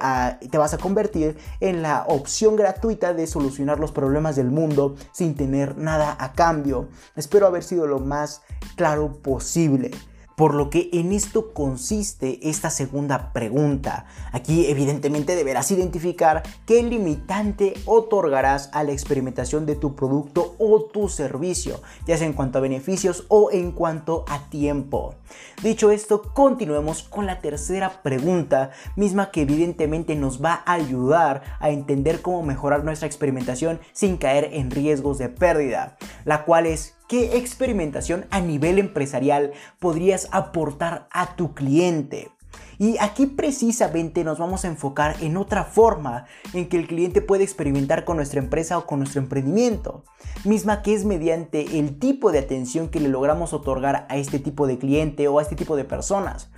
te 0.49 0.57
vas 0.57 0.73
a 0.73 0.77
convertir 0.77 1.37
en 1.59 1.81
la 1.81 2.05
opción 2.07 2.55
gratuita 2.55 3.13
de 3.13 3.27
solucionar 3.27 3.79
los 3.79 3.91
problemas 3.91 4.35
del 4.35 4.49
mundo 4.49 4.95
sin 5.11 5.35
tener 5.35 5.77
nada 5.77 6.15
a 6.19 6.33
cambio. 6.33 6.89
Espero 7.15 7.47
haber 7.47 7.63
sido 7.63 7.87
lo 7.87 7.99
más 7.99 8.41
claro 8.75 9.13
posible. 9.13 9.91
Por 10.38 10.53
lo 10.53 10.70
que 10.70 10.91
en 10.94 11.13
esto 11.13 11.51
consiste 11.51 12.48
esta 12.48 12.70
segunda 12.70 13.34
pregunta. 13.34 14.06
Aquí 14.32 14.67
evidentemente 14.67 15.36
deberás 15.36 15.72
identificar 15.72 16.44
qué 16.67 16.84
limitante 16.84 17.74
otorgarás 17.86 18.70
a 18.72 18.84
la 18.84 18.91
experimentación 18.91 19.65
de 19.65 19.75
tu 19.75 19.96
producto 19.96 20.53
o 20.60 20.84
tu 20.84 21.10
servicio, 21.10 21.82
ya 22.06 22.20
sea 22.20 22.27
en 22.27 22.34
cuanto 22.34 22.60
a 22.60 22.62
beneficios 22.62 23.25
o 23.29 23.50
en 23.51 23.72
cuanto 23.72 24.25
a 24.29 24.48
tiempo. 24.51 25.15
Dicho 25.63 25.89
esto, 25.89 26.22
continuemos 26.22 27.01
con 27.01 27.25
la 27.25 27.41
tercera 27.41 28.03
pregunta, 28.03 28.70
misma 28.96 29.32
que 29.32 29.41
evidentemente 29.41 30.15
nos 30.15 30.39
va 30.39 30.62
a 30.67 30.74
ayudar 30.74 31.41
a 31.60 31.72
entender 31.72 32.22
cómo 32.22 32.44
mejorar 32.44 32.84
nuestra 32.84 33.08
experimentación 33.08 33.79
sin 33.91 34.17
caer 34.17 34.51
en 34.53 34.70
riesgos 34.70 35.17
de 35.17 35.29
pérdida, 35.29 35.98
la 36.25 36.46
cual 36.46 36.67
es 36.67 36.94
¿Qué 37.07 37.37
experimentación 37.37 38.25
a 38.31 38.41
nivel 38.41 38.79
empresarial 38.79 39.53
podrías 39.79 40.27
aportar 40.33 41.07
a 41.13 41.37
tu 41.37 41.53
cliente? 41.53 42.31
Y 42.79 42.97
aquí 42.99 43.27
precisamente 43.27 44.25
nos 44.25 44.39
vamos 44.39 44.65
a 44.65 44.67
enfocar 44.67 45.15
en 45.21 45.37
otra 45.37 45.63
forma 45.63 46.25
en 46.53 46.67
que 46.67 46.75
el 46.75 46.85
cliente 46.85 47.21
puede 47.21 47.45
experimentar 47.45 48.03
con 48.03 48.17
nuestra 48.17 48.41
empresa 48.41 48.77
o 48.77 48.85
con 48.85 48.99
nuestro 48.99 49.21
emprendimiento, 49.21 50.03
misma 50.43 50.81
que 50.81 50.93
es 50.93 51.05
mediante 51.05 51.79
el 51.79 51.97
tipo 51.97 52.33
de 52.33 52.39
atención 52.39 52.89
que 52.89 52.99
le 52.99 53.07
logramos 53.07 53.53
otorgar 53.53 54.05
a 54.09 54.17
este 54.17 54.37
tipo 54.39 54.67
de 54.67 54.77
cliente 54.77 55.29
o 55.29 55.39
a 55.39 55.43
este 55.43 55.55
tipo 55.55 55.77
de 55.77 55.85
personas, 55.85 56.50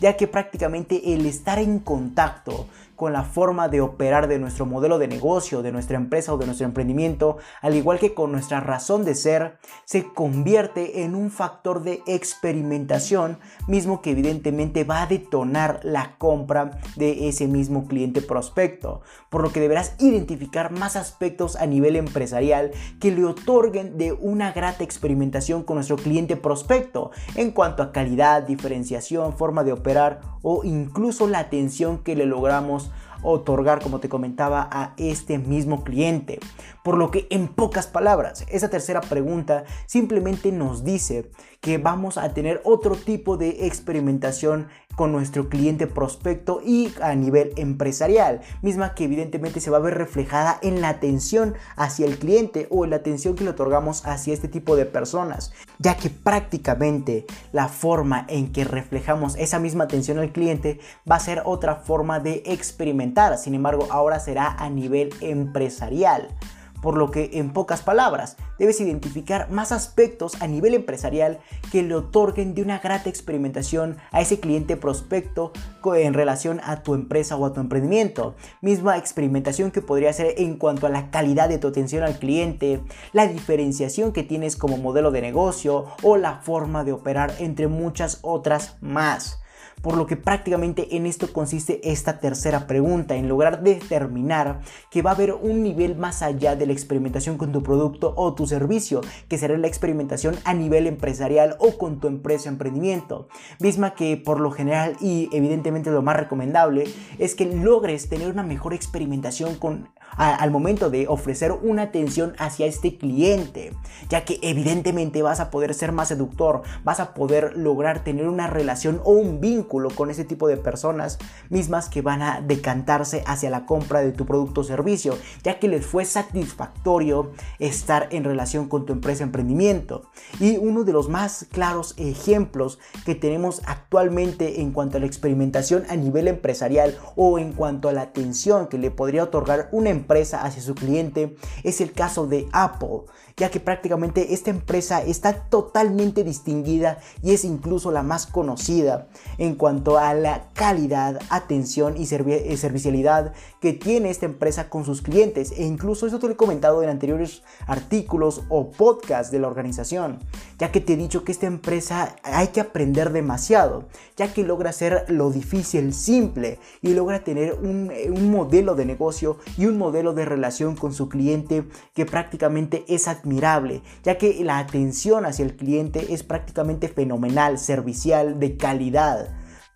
ya 0.00 0.16
que 0.16 0.26
prácticamente 0.26 1.12
el 1.12 1.26
estar 1.26 1.58
en 1.58 1.80
contacto 1.80 2.66
con 2.98 3.12
la 3.12 3.22
forma 3.22 3.68
de 3.68 3.80
operar 3.80 4.26
de 4.26 4.40
nuestro 4.40 4.66
modelo 4.66 4.98
de 4.98 5.06
negocio, 5.06 5.62
de 5.62 5.70
nuestra 5.70 5.96
empresa 5.96 6.34
o 6.34 6.36
de 6.36 6.46
nuestro 6.46 6.66
emprendimiento, 6.66 7.38
al 7.62 7.76
igual 7.76 8.00
que 8.00 8.12
con 8.12 8.32
nuestra 8.32 8.58
razón 8.58 9.04
de 9.04 9.14
ser, 9.14 9.58
se 9.84 10.12
convierte 10.12 11.04
en 11.04 11.14
un 11.14 11.30
factor 11.30 11.84
de 11.84 12.02
experimentación, 12.08 13.38
mismo 13.68 14.02
que 14.02 14.10
evidentemente 14.10 14.82
va 14.82 15.02
a 15.02 15.06
detonar 15.06 15.78
la 15.84 16.16
compra 16.18 16.80
de 16.96 17.28
ese 17.28 17.46
mismo 17.46 17.86
cliente 17.86 18.20
prospecto, 18.20 19.02
por 19.30 19.42
lo 19.44 19.52
que 19.52 19.60
deberás 19.60 19.94
identificar 20.00 20.72
más 20.72 20.96
aspectos 20.96 21.54
a 21.54 21.66
nivel 21.66 21.94
empresarial 21.94 22.72
que 22.98 23.12
le 23.12 23.24
otorguen 23.24 23.96
de 23.96 24.10
una 24.12 24.50
grata 24.50 24.82
experimentación 24.82 25.62
con 25.62 25.76
nuestro 25.76 25.94
cliente 25.94 26.36
prospecto 26.36 27.12
en 27.36 27.52
cuanto 27.52 27.84
a 27.84 27.92
calidad, 27.92 28.42
diferenciación, 28.42 29.36
forma 29.36 29.62
de 29.62 29.70
operar 29.70 30.20
o 30.42 30.64
incluso 30.64 31.28
la 31.28 31.38
atención 31.38 31.98
que 31.98 32.16
le 32.16 32.26
logramos 32.26 32.87
otorgar, 33.22 33.80
como 33.82 34.00
te 34.00 34.08
comentaba, 34.08 34.68
a 34.70 34.92
este 34.96 35.38
mismo 35.38 35.84
cliente. 35.84 36.38
Por 36.88 36.96
lo 36.96 37.10
que, 37.10 37.26
en 37.28 37.48
pocas 37.48 37.86
palabras, 37.86 38.46
esa 38.48 38.70
tercera 38.70 39.02
pregunta 39.02 39.64
simplemente 39.84 40.52
nos 40.52 40.84
dice 40.84 41.30
que 41.60 41.76
vamos 41.76 42.16
a 42.16 42.32
tener 42.32 42.62
otro 42.64 42.96
tipo 42.96 43.36
de 43.36 43.66
experimentación 43.66 44.68
con 44.96 45.12
nuestro 45.12 45.50
cliente 45.50 45.86
prospecto 45.86 46.62
y 46.64 46.94
a 47.02 47.14
nivel 47.14 47.52
empresarial, 47.56 48.40
misma 48.62 48.94
que 48.94 49.04
evidentemente 49.04 49.60
se 49.60 49.70
va 49.70 49.76
a 49.76 49.80
ver 49.80 49.98
reflejada 49.98 50.58
en 50.62 50.80
la 50.80 50.88
atención 50.88 51.56
hacia 51.76 52.06
el 52.06 52.18
cliente 52.18 52.68
o 52.70 52.84
en 52.84 52.90
la 52.90 52.96
atención 52.96 53.34
que 53.34 53.44
le 53.44 53.50
otorgamos 53.50 54.06
hacia 54.06 54.32
este 54.32 54.48
tipo 54.48 54.74
de 54.74 54.86
personas, 54.86 55.52
ya 55.78 55.98
que 55.98 56.08
prácticamente 56.08 57.26
la 57.52 57.68
forma 57.68 58.24
en 58.30 58.50
que 58.50 58.64
reflejamos 58.64 59.36
esa 59.36 59.58
misma 59.58 59.84
atención 59.84 60.18
al 60.18 60.32
cliente 60.32 60.80
va 61.08 61.16
a 61.16 61.20
ser 61.20 61.42
otra 61.44 61.76
forma 61.76 62.18
de 62.18 62.42
experimentar, 62.46 63.36
sin 63.36 63.54
embargo 63.54 63.88
ahora 63.90 64.20
será 64.20 64.52
a 64.58 64.70
nivel 64.70 65.10
empresarial 65.20 66.34
por 66.82 66.96
lo 66.96 67.10
que 67.10 67.30
en 67.34 67.52
pocas 67.52 67.82
palabras 67.82 68.36
debes 68.58 68.80
identificar 68.80 69.50
más 69.50 69.72
aspectos 69.72 70.40
a 70.40 70.46
nivel 70.46 70.74
empresarial 70.74 71.38
que 71.70 71.82
le 71.82 71.94
otorguen 71.94 72.54
de 72.54 72.62
una 72.62 72.78
grata 72.78 73.08
experimentación 73.08 73.96
a 74.10 74.20
ese 74.20 74.40
cliente 74.40 74.76
prospecto 74.76 75.52
en 75.96 76.14
relación 76.14 76.60
a 76.64 76.82
tu 76.82 76.94
empresa 76.94 77.36
o 77.36 77.46
a 77.46 77.52
tu 77.52 77.60
emprendimiento. 77.60 78.34
Misma 78.60 78.98
experimentación 78.98 79.70
que 79.70 79.82
podría 79.82 80.12
ser 80.12 80.34
en 80.38 80.56
cuanto 80.56 80.86
a 80.86 80.90
la 80.90 81.10
calidad 81.10 81.48
de 81.48 81.58
tu 81.58 81.68
atención 81.68 82.02
al 82.02 82.18
cliente, 82.18 82.80
la 83.12 83.26
diferenciación 83.26 84.12
que 84.12 84.22
tienes 84.22 84.56
como 84.56 84.76
modelo 84.76 85.10
de 85.10 85.22
negocio 85.22 85.86
o 86.02 86.16
la 86.16 86.40
forma 86.40 86.84
de 86.84 86.92
operar 86.92 87.32
entre 87.38 87.68
muchas 87.68 88.18
otras 88.22 88.76
más 88.80 89.40
por 89.82 89.96
lo 89.96 90.06
que 90.06 90.16
prácticamente 90.16 90.96
en 90.96 91.06
esto 91.06 91.32
consiste 91.32 91.90
esta 91.90 92.20
tercera 92.20 92.66
pregunta, 92.66 93.16
en 93.16 93.28
lograr 93.28 93.62
determinar 93.62 94.60
que 94.90 95.02
va 95.02 95.10
a 95.10 95.14
haber 95.14 95.32
un 95.34 95.62
nivel 95.62 95.96
más 95.96 96.22
allá 96.22 96.56
de 96.56 96.66
la 96.66 96.72
experimentación 96.72 97.38
con 97.38 97.52
tu 97.52 97.62
producto 97.62 98.12
o 98.16 98.34
tu 98.34 98.46
servicio, 98.46 99.00
que 99.28 99.38
será 99.38 99.56
la 99.56 99.66
experimentación 99.66 100.36
a 100.44 100.54
nivel 100.54 100.86
empresarial 100.86 101.56
o 101.58 101.78
con 101.78 102.00
tu 102.00 102.08
empresa 102.08 102.48
o 102.48 102.52
emprendimiento, 102.52 103.28
misma 103.60 103.94
que 103.94 104.16
por 104.16 104.40
lo 104.40 104.50
general 104.50 104.96
y 105.00 105.28
evidentemente 105.32 105.90
lo 105.90 106.02
más 106.02 106.16
recomendable 106.16 106.84
es 107.18 107.34
que 107.34 107.46
logres 107.46 108.08
tener 108.08 108.28
una 108.28 108.42
mejor 108.42 108.74
experimentación 108.74 109.56
con 109.56 109.88
al 110.16 110.50
momento 110.50 110.88
de 110.88 111.06
ofrecer 111.06 111.52
una 111.52 111.82
atención 111.82 112.32
hacia 112.38 112.66
este 112.66 112.96
cliente, 112.96 113.74
ya 114.08 114.24
que 114.24 114.38
evidentemente 114.42 115.22
vas 115.22 115.38
a 115.38 115.50
poder 115.50 115.74
ser 115.74 115.92
más 115.92 116.08
seductor, 116.08 116.62
vas 116.82 116.98
a 116.98 117.12
poder 117.12 117.56
lograr 117.56 118.02
tener 118.02 118.26
una 118.26 118.46
relación 118.46 119.00
o 119.04 119.12
un 119.12 119.40
vínculo 119.40 119.67
con 119.68 120.10
ese 120.10 120.24
tipo 120.24 120.48
de 120.48 120.56
personas 120.56 121.18
mismas 121.50 121.88
que 121.88 122.02
van 122.02 122.22
a 122.22 122.40
decantarse 122.40 123.22
hacia 123.26 123.50
la 123.50 123.66
compra 123.66 124.00
de 124.00 124.12
tu 124.12 124.26
producto 124.26 124.62
o 124.62 124.64
servicio, 124.64 125.16
ya 125.42 125.58
que 125.58 125.68
les 125.68 125.84
fue 125.84 126.04
satisfactorio 126.04 127.32
estar 127.58 128.08
en 128.10 128.24
relación 128.24 128.68
con 128.68 128.86
tu 128.86 128.92
empresa 128.92 129.24
emprendimiento. 129.24 130.10
Y 130.40 130.56
uno 130.56 130.84
de 130.84 130.92
los 130.92 131.08
más 131.08 131.46
claros 131.52 131.94
ejemplos 131.98 132.78
que 133.04 133.14
tenemos 133.14 133.62
actualmente 133.66 134.60
en 134.60 134.72
cuanto 134.72 134.96
a 134.96 135.00
la 135.00 135.06
experimentación 135.06 135.84
a 135.88 135.96
nivel 135.96 136.28
empresarial 136.28 136.96
o 137.14 137.38
en 137.38 137.52
cuanto 137.52 137.88
a 137.88 137.92
la 137.92 138.02
atención 138.02 138.68
que 138.68 138.78
le 138.78 138.90
podría 138.90 139.24
otorgar 139.24 139.68
una 139.72 139.90
empresa 139.90 140.42
hacia 140.42 140.62
su 140.62 140.74
cliente 140.74 141.36
es 141.62 141.80
el 141.80 141.92
caso 141.92 142.26
de 142.26 142.48
Apple 142.52 143.02
ya 143.38 143.50
que 143.50 143.60
prácticamente 143.60 144.34
esta 144.34 144.50
empresa 144.50 145.02
está 145.02 145.32
totalmente 145.48 146.24
distinguida 146.24 146.98
y 147.22 147.32
es 147.32 147.44
incluso 147.44 147.90
la 147.92 148.02
más 148.02 148.26
conocida 148.26 149.06
en 149.38 149.54
cuanto 149.58 149.98
a 149.98 150.14
la 150.14 150.44
calidad, 150.54 151.20
atención 151.28 151.96
y 151.98 152.04
eh, 152.04 152.56
servicialidad 152.56 153.34
que 153.60 153.74
tiene 153.74 154.08
esta 154.08 154.24
empresa 154.24 154.70
con 154.70 154.86
sus 154.86 155.02
clientes. 155.02 155.52
E 155.52 155.66
incluso 155.66 156.06
eso 156.06 156.18
te 156.18 156.26
lo 156.26 156.32
he 156.32 156.36
comentado 156.36 156.82
en 156.82 156.88
anteriores 156.88 157.42
artículos 157.66 158.42
o 158.48 158.70
podcasts 158.70 159.30
de 159.30 159.40
la 159.40 159.48
organización, 159.48 160.20
ya 160.58 160.72
que 160.72 160.80
te 160.80 160.94
he 160.94 160.96
dicho 160.96 161.24
que 161.24 161.32
esta 161.32 161.46
empresa 161.46 162.16
hay 162.22 162.48
que 162.48 162.60
aprender 162.60 163.12
demasiado, 163.12 163.84
ya 164.16 164.32
que 164.32 164.44
logra 164.44 164.70
hacer 164.70 165.04
lo 165.08 165.30
difícil 165.30 165.92
simple 165.92 166.58
y 166.80 166.94
logra 166.94 167.24
tener 167.24 167.54
un, 167.54 167.90
eh, 167.92 168.10
un 168.10 168.30
modelo 168.30 168.74
de 168.74 168.86
negocio 168.86 169.38
y 169.58 169.66
un 169.66 169.76
modelo 169.76 170.14
de 170.14 170.24
relación 170.24 170.76
con 170.76 170.94
su 170.94 171.08
cliente 171.08 171.64
que 171.94 172.06
prácticamente 172.06 172.84
es 172.88 173.08
admirable, 173.08 173.82
ya 174.04 174.16
que 174.16 174.42
la 174.44 174.58
atención 174.58 175.26
hacia 175.26 175.44
el 175.44 175.56
cliente 175.56 176.14
es 176.14 176.22
prácticamente 176.22 176.88
fenomenal, 176.88 177.58
servicial, 177.58 178.38
de 178.38 178.56
calidad 178.56 179.28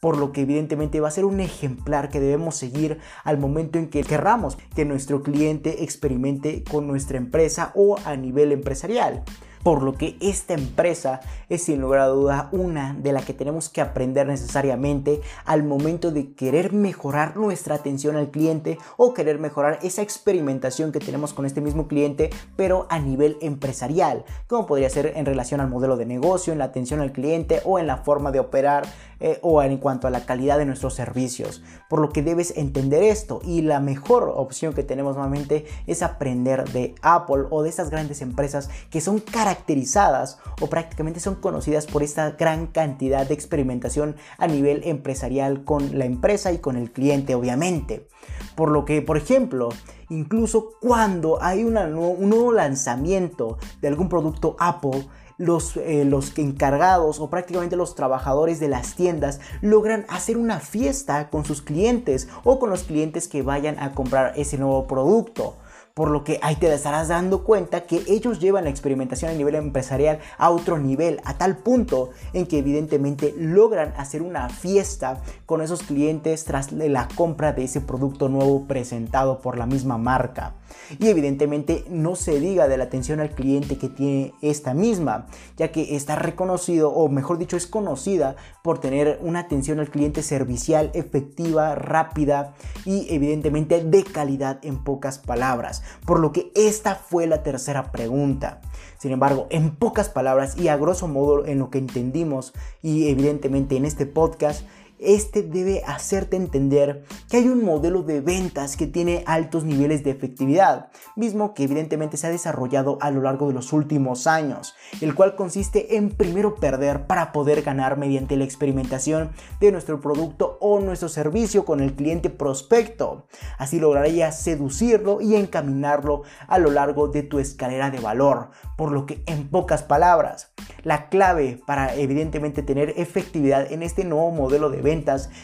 por 0.02 0.18
lo 0.18 0.32
que 0.32 0.40
evidentemente 0.40 0.98
va 0.98 1.06
a 1.06 1.12
ser 1.12 1.24
un 1.24 1.38
ejemplar 1.38 2.08
que 2.08 2.18
debemos 2.18 2.56
seguir 2.56 2.98
al 3.22 3.38
momento 3.38 3.78
en 3.78 3.88
que 3.88 4.02
querramos 4.02 4.58
que 4.74 4.84
nuestro 4.84 5.22
cliente 5.22 5.84
experimente 5.84 6.64
con 6.68 6.88
nuestra 6.88 7.18
empresa 7.18 7.70
o 7.76 7.96
a 8.04 8.16
nivel 8.16 8.50
empresarial 8.50 9.22
por 9.62 9.82
lo 9.82 9.94
que 9.94 10.16
esta 10.20 10.54
empresa 10.54 11.20
es 11.48 11.64
sin 11.64 11.80
lugar 11.80 12.00
a 12.00 12.06
duda 12.08 12.48
una 12.52 12.94
de 12.94 13.12
la 13.12 13.22
que 13.22 13.34
tenemos 13.34 13.68
que 13.68 13.80
aprender 13.80 14.26
necesariamente 14.26 15.20
al 15.44 15.62
momento 15.62 16.10
de 16.10 16.34
querer 16.34 16.72
mejorar 16.72 17.36
nuestra 17.36 17.76
atención 17.76 18.16
al 18.16 18.30
cliente 18.30 18.78
o 18.96 19.14
querer 19.14 19.38
mejorar 19.38 19.78
esa 19.82 20.02
experimentación 20.02 20.92
que 20.92 21.00
tenemos 21.00 21.32
con 21.32 21.46
este 21.46 21.60
mismo 21.60 21.88
cliente, 21.88 22.30
pero 22.56 22.86
a 22.90 22.98
nivel 22.98 23.36
empresarial, 23.40 24.24
como 24.46 24.66
podría 24.66 24.90
ser 24.90 25.12
en 25.16 25.26
relación 25.26 25.60
al 25.60 25.68
modelo 25.68 25.96
de 25.96 26.06
negocio, 26.06 26.52
en 26.52 26.58
la 26.58 26.64
atención 26.64 27.00
al 27.00 27.12
cliente 27.12 27.60
o 27.64 27.78
en 27.78 27.86
la 27.86 27.98
forma 27.98 28.32
de 28.32 28.40
operar 28.40 28.86
eh, 29.20 29.38
o 29.42 29.62
en 29.62 29.78
cuanto 29.78 30.08
a 30.08 30.10
la 30.10 30.26
calidad 30.26 30.58
de 30.58 30.66
nuestros 30.66 30.94
servicios. 30.94 31.62
Por 31.88 32.00
lo 32.00 32.10
que 32.10 32.22
debes 32.22 32.56
entender 32.56 33.04
esto 33.04 33.40
y 33.44 33.62
la 33.62 33.78
mejor 33.78 34.32
opción 34.34 34.74
que 34.74 34.82
tenemos 34.82 35.14
nuevamente 35.14 35.64
es 35.86 36.02
aprender 36.02 36.68
de 36.70 36.96
Apple 37.02 37.44
o 37.50 37.62
de 37.62 37.68
estas 37.68 37.90
grandes 37.90 38.20
empresas 38.20 38.68
que 38.90 39.00
son 39.00 39.20
caracterizadas 39.52 40.38
o 40.60 40.68
prácticamente 40.68 41.20
son 41.20 41.34
conocidas 41.36 41.86
por 41.86 42.02
esta 42.02 42.30
gran 42.32 42.66
cantidad 42.66 43.26
de 43.26 43.34
experimentación 43.34 44.16
a 44.38 44.46
nivel 44.46 44.82
empresarial 44.84 45.64
con 45.64 45.98
la 45.98 46.06
empresa 46.06 46.52
y 46.52 46.58
con 46.58 46.76
el 46.76 46.90
cliente 46.90 47.34
obviamente. 47.34 48.08
Por 48.56 48.70
lo 48.70 48.84
que, 48.84 49.02
por 49.02 49.16
ejemplo, 49.16 49.68
incluso 50.08 50.70
cuando 50.80 51.42
hay 51.42 51.64
un 51.64 51.74
nuevo 51.74 52.52
lanzamiento 52.52 53.58
de 53.80 53.88
algún 53.88 54.08
producto 54.08 54.56
Apple, 54.58 55.06
los, 55.38 55.76
eh, 55.76 56.04
los 56.04 56.38
encargados 56.38 57.18
o 57.18 57.28
prácticamente 57.28 57.76
los 57.76 57.94
trabajadores 57.94 58.60
de 58.60 58.68
las 58.68 58.94
tiendas 58.94 59.40
logran 59.60 60.06
hacer 60.08 60.36
una 60.36 60.60
fiesta 60.60 61.30
con 61.30 61.44
sus 61.44 61.62
clientes 61.62 62.28
o 62.44 62.58
con 62.58 62.70
los 62.70 62.84
clientes 62.84 63.28
que 63.28 63.42
vayan 63.42 63.78
a 63.78 63.92
comprar 63.92 64.34
ese 64.36 64.56
nuevo 64.56 64.86
producto 64.86 65.56
por 65.94 66.10
lo 66.10 66.24
que 66.24 66.38
ahí 66.42 66.56
te 66.56 66.72
estarás 66.72 67.08
dando 67.08 67.44
cuenta 67.44 67.82
que 67.82 68.02
ellos 68.08 68.40
llevan 68.40 68.64
la 68.64 68.70
experimentación 68.70 69.30
a 69.30 69.34
nivel 69.34 69.54
empresarial 69.54 70.20
a 70.38 70.50
otro 70.50 70.78
nivel, 70.78 71.20
a 71.24 71.38
tal 71.38 71.58
punto 71.58 72.10
en 72.32 72.46
que 72.46 72.58
evidentemente 72.58 73.34
logran 73.36 73.92
hacer 73.96 74.22
una 74.22 74.48
fiesta 74.48 75.22
con 75.46 75.60
esos 75.60 75.82
clientes 75.82 76.44
tras 76.44 76.72
la 76.72 77.08
compra 77.14 77.52
de 77.52 77.64
ese 77.64 77.80
producto 77.80 78.28
nuevo 78.28 78.66
presentado 78.66 79.40
por 79.40 79.58
la 79.58 79.66
misma 79.66 79.98
marca. 79.98 80.54
Y 80.98 81.08
evidentemente 81.08 81.84
no 81.88 82.16
se 82.16 82.40
diga 82.40 82.68
de 82.68 82.76
la 82.76 82.84
atención 82.84 83.20
al 83.20 83.30
cliente 83.30 83.78
que 83.78 83.88
tiene 83.88 84.34
esta 84.40 84.74
misma, 84.74 85.26
ya 85.56 85.70
que 85.70 85.96
está 85.96 86.16
reconocido, 86.16 86.90
o 86.90 87.08
mejor 87.08 87.38
dicho, 87.38 87.56
es 87.56 87.66
conocida 87.66 88.36
por 88.62 88.78
tener 88.78 89.18
una 89.22 89.40
atención 89.40 89.80
al 89.80 89.90
cliente 89.90 90.22
servicial 90.22 90.90
efectiva, 90.94 91.74
rápida 91.74 92.54
y 92.84 93.06
evidentemente 93.12 93.84
de 93.84 94.04
calidad 94.04 94.58
en 94.62 94.82
pocas 94.82 95.18
palabras. 95.18 95.82
Por 96.06 96.20
lo 96.20 96.32
que 96.32 96.52
esta 96.54 96.94
fue 96.94 97.26
la 97.26 97.42
tercera 97.42 97.90
pregunta. 97.90 98.60
Sin 98.98 99.10
embargo, 99.10 99.48
en 99.50 99.74
pocas 99.74 100.08
palabras 100.08 100.56
y 100.56 100.68
a 100.68 100.76
grosso 100.76 101.08
modo 101.08 101.44
en 101.44 101.58
lo 101.58 101.70
que 101.70 101.78
entendimos 101.78 102.52
y 102.82 103.08
evidentemente 103.08 103.76
en 103.76 103.84
este 103.84 104.06
podcast, 104.06 104.64
este 105.02 105.42
debe 105.42 105.82
hacerte 105.86 106.36
entender 106.36 107.04
que 107.28 107.38
hay 107.38 107.48
un 107.48 107.64
modelo 107.64 108.02
de 108.02 108.20
ventas 108.20 108.76
que 108.76 108.86
tiene 108.86 109.24
altos 109.26 109.64
niveles 109.64 110.04
de 110.04 110.10
efectividad, 110.10 110.88
mismo 111.16 111.54
que 111.54 111.64
evidentemente 111.64 112.16
se 112.16 112.26
ha 112.26 112.30
desarrollado 112.30 112.98
a 113.00 113.10
lo 113.10 113.22
largo 113.22 113.48
de 113.48 113.54
los 113.54 113.72
últimos 113.72 114.26
años, 114.26 114.74
el 115.00 115.14
cual 115.14 115.36
consiste 115.36 115.96
en 115.96 116.10
primero 116.10 116.54
perder 116.54 117.06
para 117.06 117.32
poder 117.32 117.62
ganar 117.62 117.98
mediante 117.98 118.36
la 118.36 118.44
experimentación 118.44 119.30
de 119.60 119.72
nuestro 119.72 120.00
producto 120.00 120.58
o 120.60 120.80
nuestro 120.80 121.08
servicio 121.08 121.64
con 121.64 121.80
el 121.80 121.94
cliente 121.94 122.30
prospecto. 122.30 123.26
Así 123.58 123.78
lograrías 123.78 124.40
seducirlo 124.40 125.20
y 125.20 125.36
encaminarlo 125.36 126.22
a 126.46 126.58
lo 126.58 126.70
largo 126.70 127.08
de 127.08 127.22
tu 127.22 127.38
escalera 127.38 127.90
de 127.90 128.00
valor, 128.00 128.50
por 128.76 128.92
lo 128.92 129.06
que 129.06 129.22
en 129.26 129.48
pocas 129.48 129.82
palabras, 129.82 130.52
la 130.82 131.08
clave 131.08 131.60
para 131.66 131.94
evidentemente 131.94 132.62
tener 132.62 132.94
efectividad 132.96 133.70
en 133.72 133.82
este 133.82 134.04
nuevo 134.04 134.30
modelo 134.30 134.70
de 134.70 134.82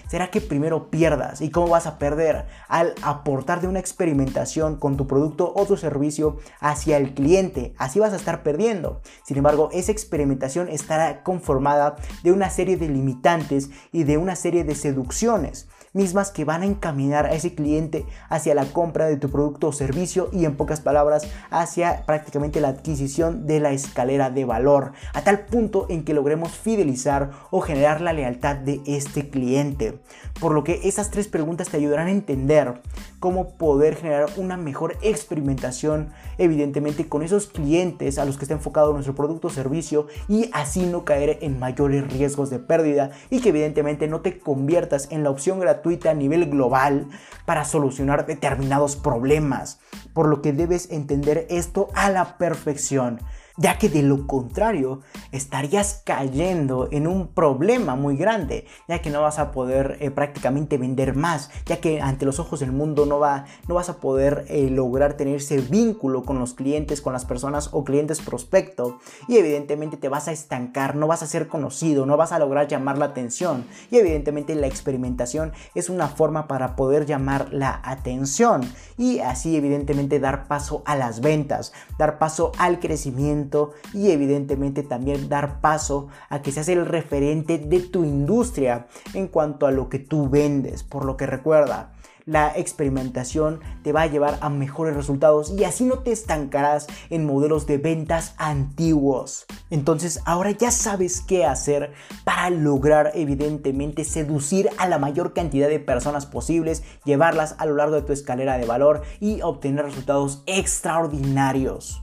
será 0.08 0.30
que 0.30 0.40
primero 0.40 0.90
pierdas. 0.90 1.40
¿Y 1.40 1.50
cómo 1.50 1.68
vas 1.68 1.86
a 1.86 1.98
perder? 1.98 2.46
Al 2.68 2.94
aportar 3.02 3.60
de 3.60 3.68
una 3.68 3.80
experimentación 3.80 4.76
con 4.76 4.96
tu 4.96 5.06
producto 5.06 5.52
o 5.54 5.64
tu 5.66 5.76
servicio 5.76 6.36
hacia 6.60 6.96
el 6.96 7.14
cliente. 7.14 7.74
Así 7.78 8.00
vas 8.00 8.12
a 8.12 8.16
estar 8.16 8.42
perdiendo. 8.42 9.00
Sin 9.24 9.38
embargo, 9.38 9.70
esa 9.72 9.92
experimentación 9.92 10.68
estará 10.68 11.22
conformada 11.22 11.96
de 12.22 12.32
una 12.32 12.50
serie 12.50 12.76
de 12.76 12.88
limitantes 12.88 13.70
y 13.92 14.04
de 14.04 14.18
una 14.18 14.36
serie 14.36 14.64
de 14.64 14.74
seducciones 14.74 15.68
mismas 15.92 16.30
que 16.30 16.44
van 16.44 16.62
a 16.62 16.66
encaminar 16.66 17.26
a 17.26 17.32
ese 17.32 17.54
cliente 17.54 18.06
hacia 18.28 18.54
la 18.54 18.66
compra 18.66 19.06
de 19.06 19.16
tu 19.16 19.30
producto 19.30 19.68
o 19.68 19.72
servicio 19.72 20.28
y 20.32 20.44
en 20.44 20.56
pocas 20.56 20.80
palabras 20.80 21.26
hacia 21.50 22.04
prácticamente 22.06 22.60
la 22.60 22.68
adquisición 22.68 23.46
de 23.46 23.60
la 23.60 23.72
escalera 23.72 24.30
de 24.30 24.44
valor 24.44 24.92
a 25.14 25.22
tal 25.22 25.46
punto 25.46 25.86
en 25.88 26.04
que 26.04 26.14
logremos 26.14 26.52
fidelizar 26.52 27.30
o 27.50 27.60
generar 27.60 28.00
la 28.00 28.12
lealtad 28.12 28.56
de 28.56 28.80
este 28.86 29.30
cliente. 29.30 29.98
Por 30.40 30.52
lo 30.52 30.64
que 30.64 30.80
esas 30.84 31.10
tres 31.10 31.28
preguntas 31.28 31.68
te 31.68 31.76
ayudarán 31.76 32.08
a 32.08 32.12
entender 32.12 32.80
cómo 33.18 33.56
poder 33.56 33.96
generar 33.96 34.28
una 34.36 34.56
mejor 34.56 34.96
experimentación 35.02 36.10
evidentemente 36.36 37.08
con 37.08 37.22
esos 37.22 37.46
clientes 37.46 38.18
a 38.18 38.24
los 38.24 38.36
que 38.36 38.44
está 38.44 38.54
enfocado 38.54 38.92
nuestro 38.92 39.14
producto 39.14 39.48
o 39.48 39.50
servicio 39.50 40.06
y 40.28 40.50
así 40.52 40.86
no 40.86 41.04
caer 41.04 41.38
en 41.40 41.58
mayores 41.58 42.12
riesgos 42.12 42.50
de 42.50 42.60
pérdida 42.60 43.10
y 43.30 43.40
que 43.40 43.48
evidentemente 43.48 44.06
no 44.06 44.20
te 44.20 44.38
conviertas 44.38 45.08
en 45.10 45.24
la 45.24 45.30
opción 45.30 45.58
gratuita 45.58 45.77
a 46.08 46.14
nivel 46.14 46.50
global 46.50 47.08
para 47.44 47.64
solucionar 47.64 48.26
determinados 48.26 48.96
problemas, 48.96 49.80
por 50.12 50.28
lo 50.28 50.42
que 50.42 50.52
debes 50.52 50.90
entender 50.90 51.46
esto 51.48 51.88
a 51.94 52.10
la 52.10 52.36
perfección 52.38 53.20
ya 53.58 53.76
que 53.76 53.88
de 53.88 54.02
lo 54.02 54.26
contrario 54.26 55.00
estarías 55.32 56.02
cayendo 56.04 56.88
en 56.90 57.06
un 57.06 57.26
problema 57.26 57.96
muy 57.96 58.16
grande, 58.16 58.66
ya 58.86 59.02
que 59.02 59.10
no 59.10 59.20
vas 59.20 59.38
a 59.38 59.50
poder 59.50 59.98
eh, 60.00 60.10
prácticamente 60.10 60.78
vender 60.78 61.14
más, 61.16 61.50
ya 61.66 61.78
que 61.80 62.00
ante 62.00 62.24
los 62.24 62.38
ojos 62.38 62.60
del 62.60 62.72
mundo 62.72 63.04
no, 63.04 63.18
va, 63.18 63.44
no 63.66 63.74
vas 63.74 63.90
a 63.90 63.98
poder 63.98 64.46
eh, 64.48 64.70
lograr 64.70 65.14
tener 65.14 65.36
ese 65.36 65.58
vínculo 65.58 66.22
con 66.22 66.38
los 66.38 66.54
clientes, 66.54 67.00
con 67.00 67.12
las 67.12 67.24
personas 67.24 67.70
o 67.72 67.84
clientes 67.84 68.20
prospecto, 68.20 68.98
y 69.26 69.36
evidentemente 69.36 69.96
te 69.96 70.08
vas 70.08 70.28
a 70.28 70.32
estancar, 70.32 70.94
no 70.94 71.08
vas 71.08 71.22
a 71.22 71.26
ser 71.26 71.48
conocido, 71.48 72.06
no 72.06 72.16
vas 72.16 72.30
a 72.32 72.38
lograr 72.38 72.68
llamar 72.68 72.96
la 72.96 73.06
atención, 73.06 73.64
y 73.90 73.96
evidentemente 73.96 74.54
la 74.54 74.68
experimentación 74.68 75.52
es 75.74 75.90
una 75.90 76.06
forma 76.06 76.46
para 76.46 76.76
poder 76.76 77.06
llamar 77.06 77.52
la 77.52 77.80
atención, 77.84 78.62
y 78.96 79.18
así 79.18 79.56
evidentemente 79.56 80.20
dar 80.20 80.46
paso 80.46 80.82
a 80.86 80.94
las 80.94 81.20
ventas, 81.20 81.72
dar 81.98 82.18
paso 82.18 82.52
al 82.58 82.78
crecimiento, 82.78 83.47
y 83.92 84.10
evidentemente 84.10 84.82
también 84.82 85.28
dar 85.28 85.60
paso 85.60 86.08
a 86.28 86.42
que 86.42 86.52
seas 86.52 86.68
el 86.68 86.86
referente 86.86 87.58
de 87.58 87.80
tu 87.80 88.04
industria 88.04 88.86
en 89.14 89.28
cuanto 89.28 89.66
a 89.66 89.70
lo 89.70 89.88
que 89.88 89.98
tú 89.98 90.28
vendes. 90.28 90.82
Por 90.82 91.04
lo 91.04 91.16
que 91.16 91.26
recuerda, 91.26 91.92
La 92.28 92.52
experimentación 92.54 93.60
te 93.82 93.90
va 93.90 94.02
a 94.02 94.06
llevar 94.06 94.36
a 94.42 94.50
mejores 94.50 94.94
resultados 94.94 95.50
y 95.50 95.64
así 95.64 95.86
no 95.86 96.00
te 96.00 96.12
estancarás 96.12 96.86
en 97.08 97.24
modelos 97.24 97.66
de 97.66 97.78
ventas 97.78 98.34
antiguos. 98.36 99.46
Entonces 99.70 100.20
ahora 100.26 100.50
ya 100.50 100.70
sabes 100.70 101.22
qué 101.22 101.46
hacer 101.46 101.94
para 102.24 102.50
lograr 102.50 103.12
evidentemente 103.14 104.04
seducir 104.04 104.68
a 104.76 104.86
la 104.86 104.98
mayor 104.98 105.32
cantidad 105.32 105.70
de 105.70 105.80
personas 105.80 106.26
posibles, 106.26 106.82
llevarlas 107.06 107.54
a 107.56 107.64
lo 107.64 107.76
largo 107.76 107.94
de 107.94 108.02
tu 108.02 108.12
escalera 108.12 108.58
de 108.58 108.66
valor 108.66 109.00
y 109.20 109.40
obtener 109.40 109.86
resultados 109.86 110.42
extraordinarios. 110.44 112.02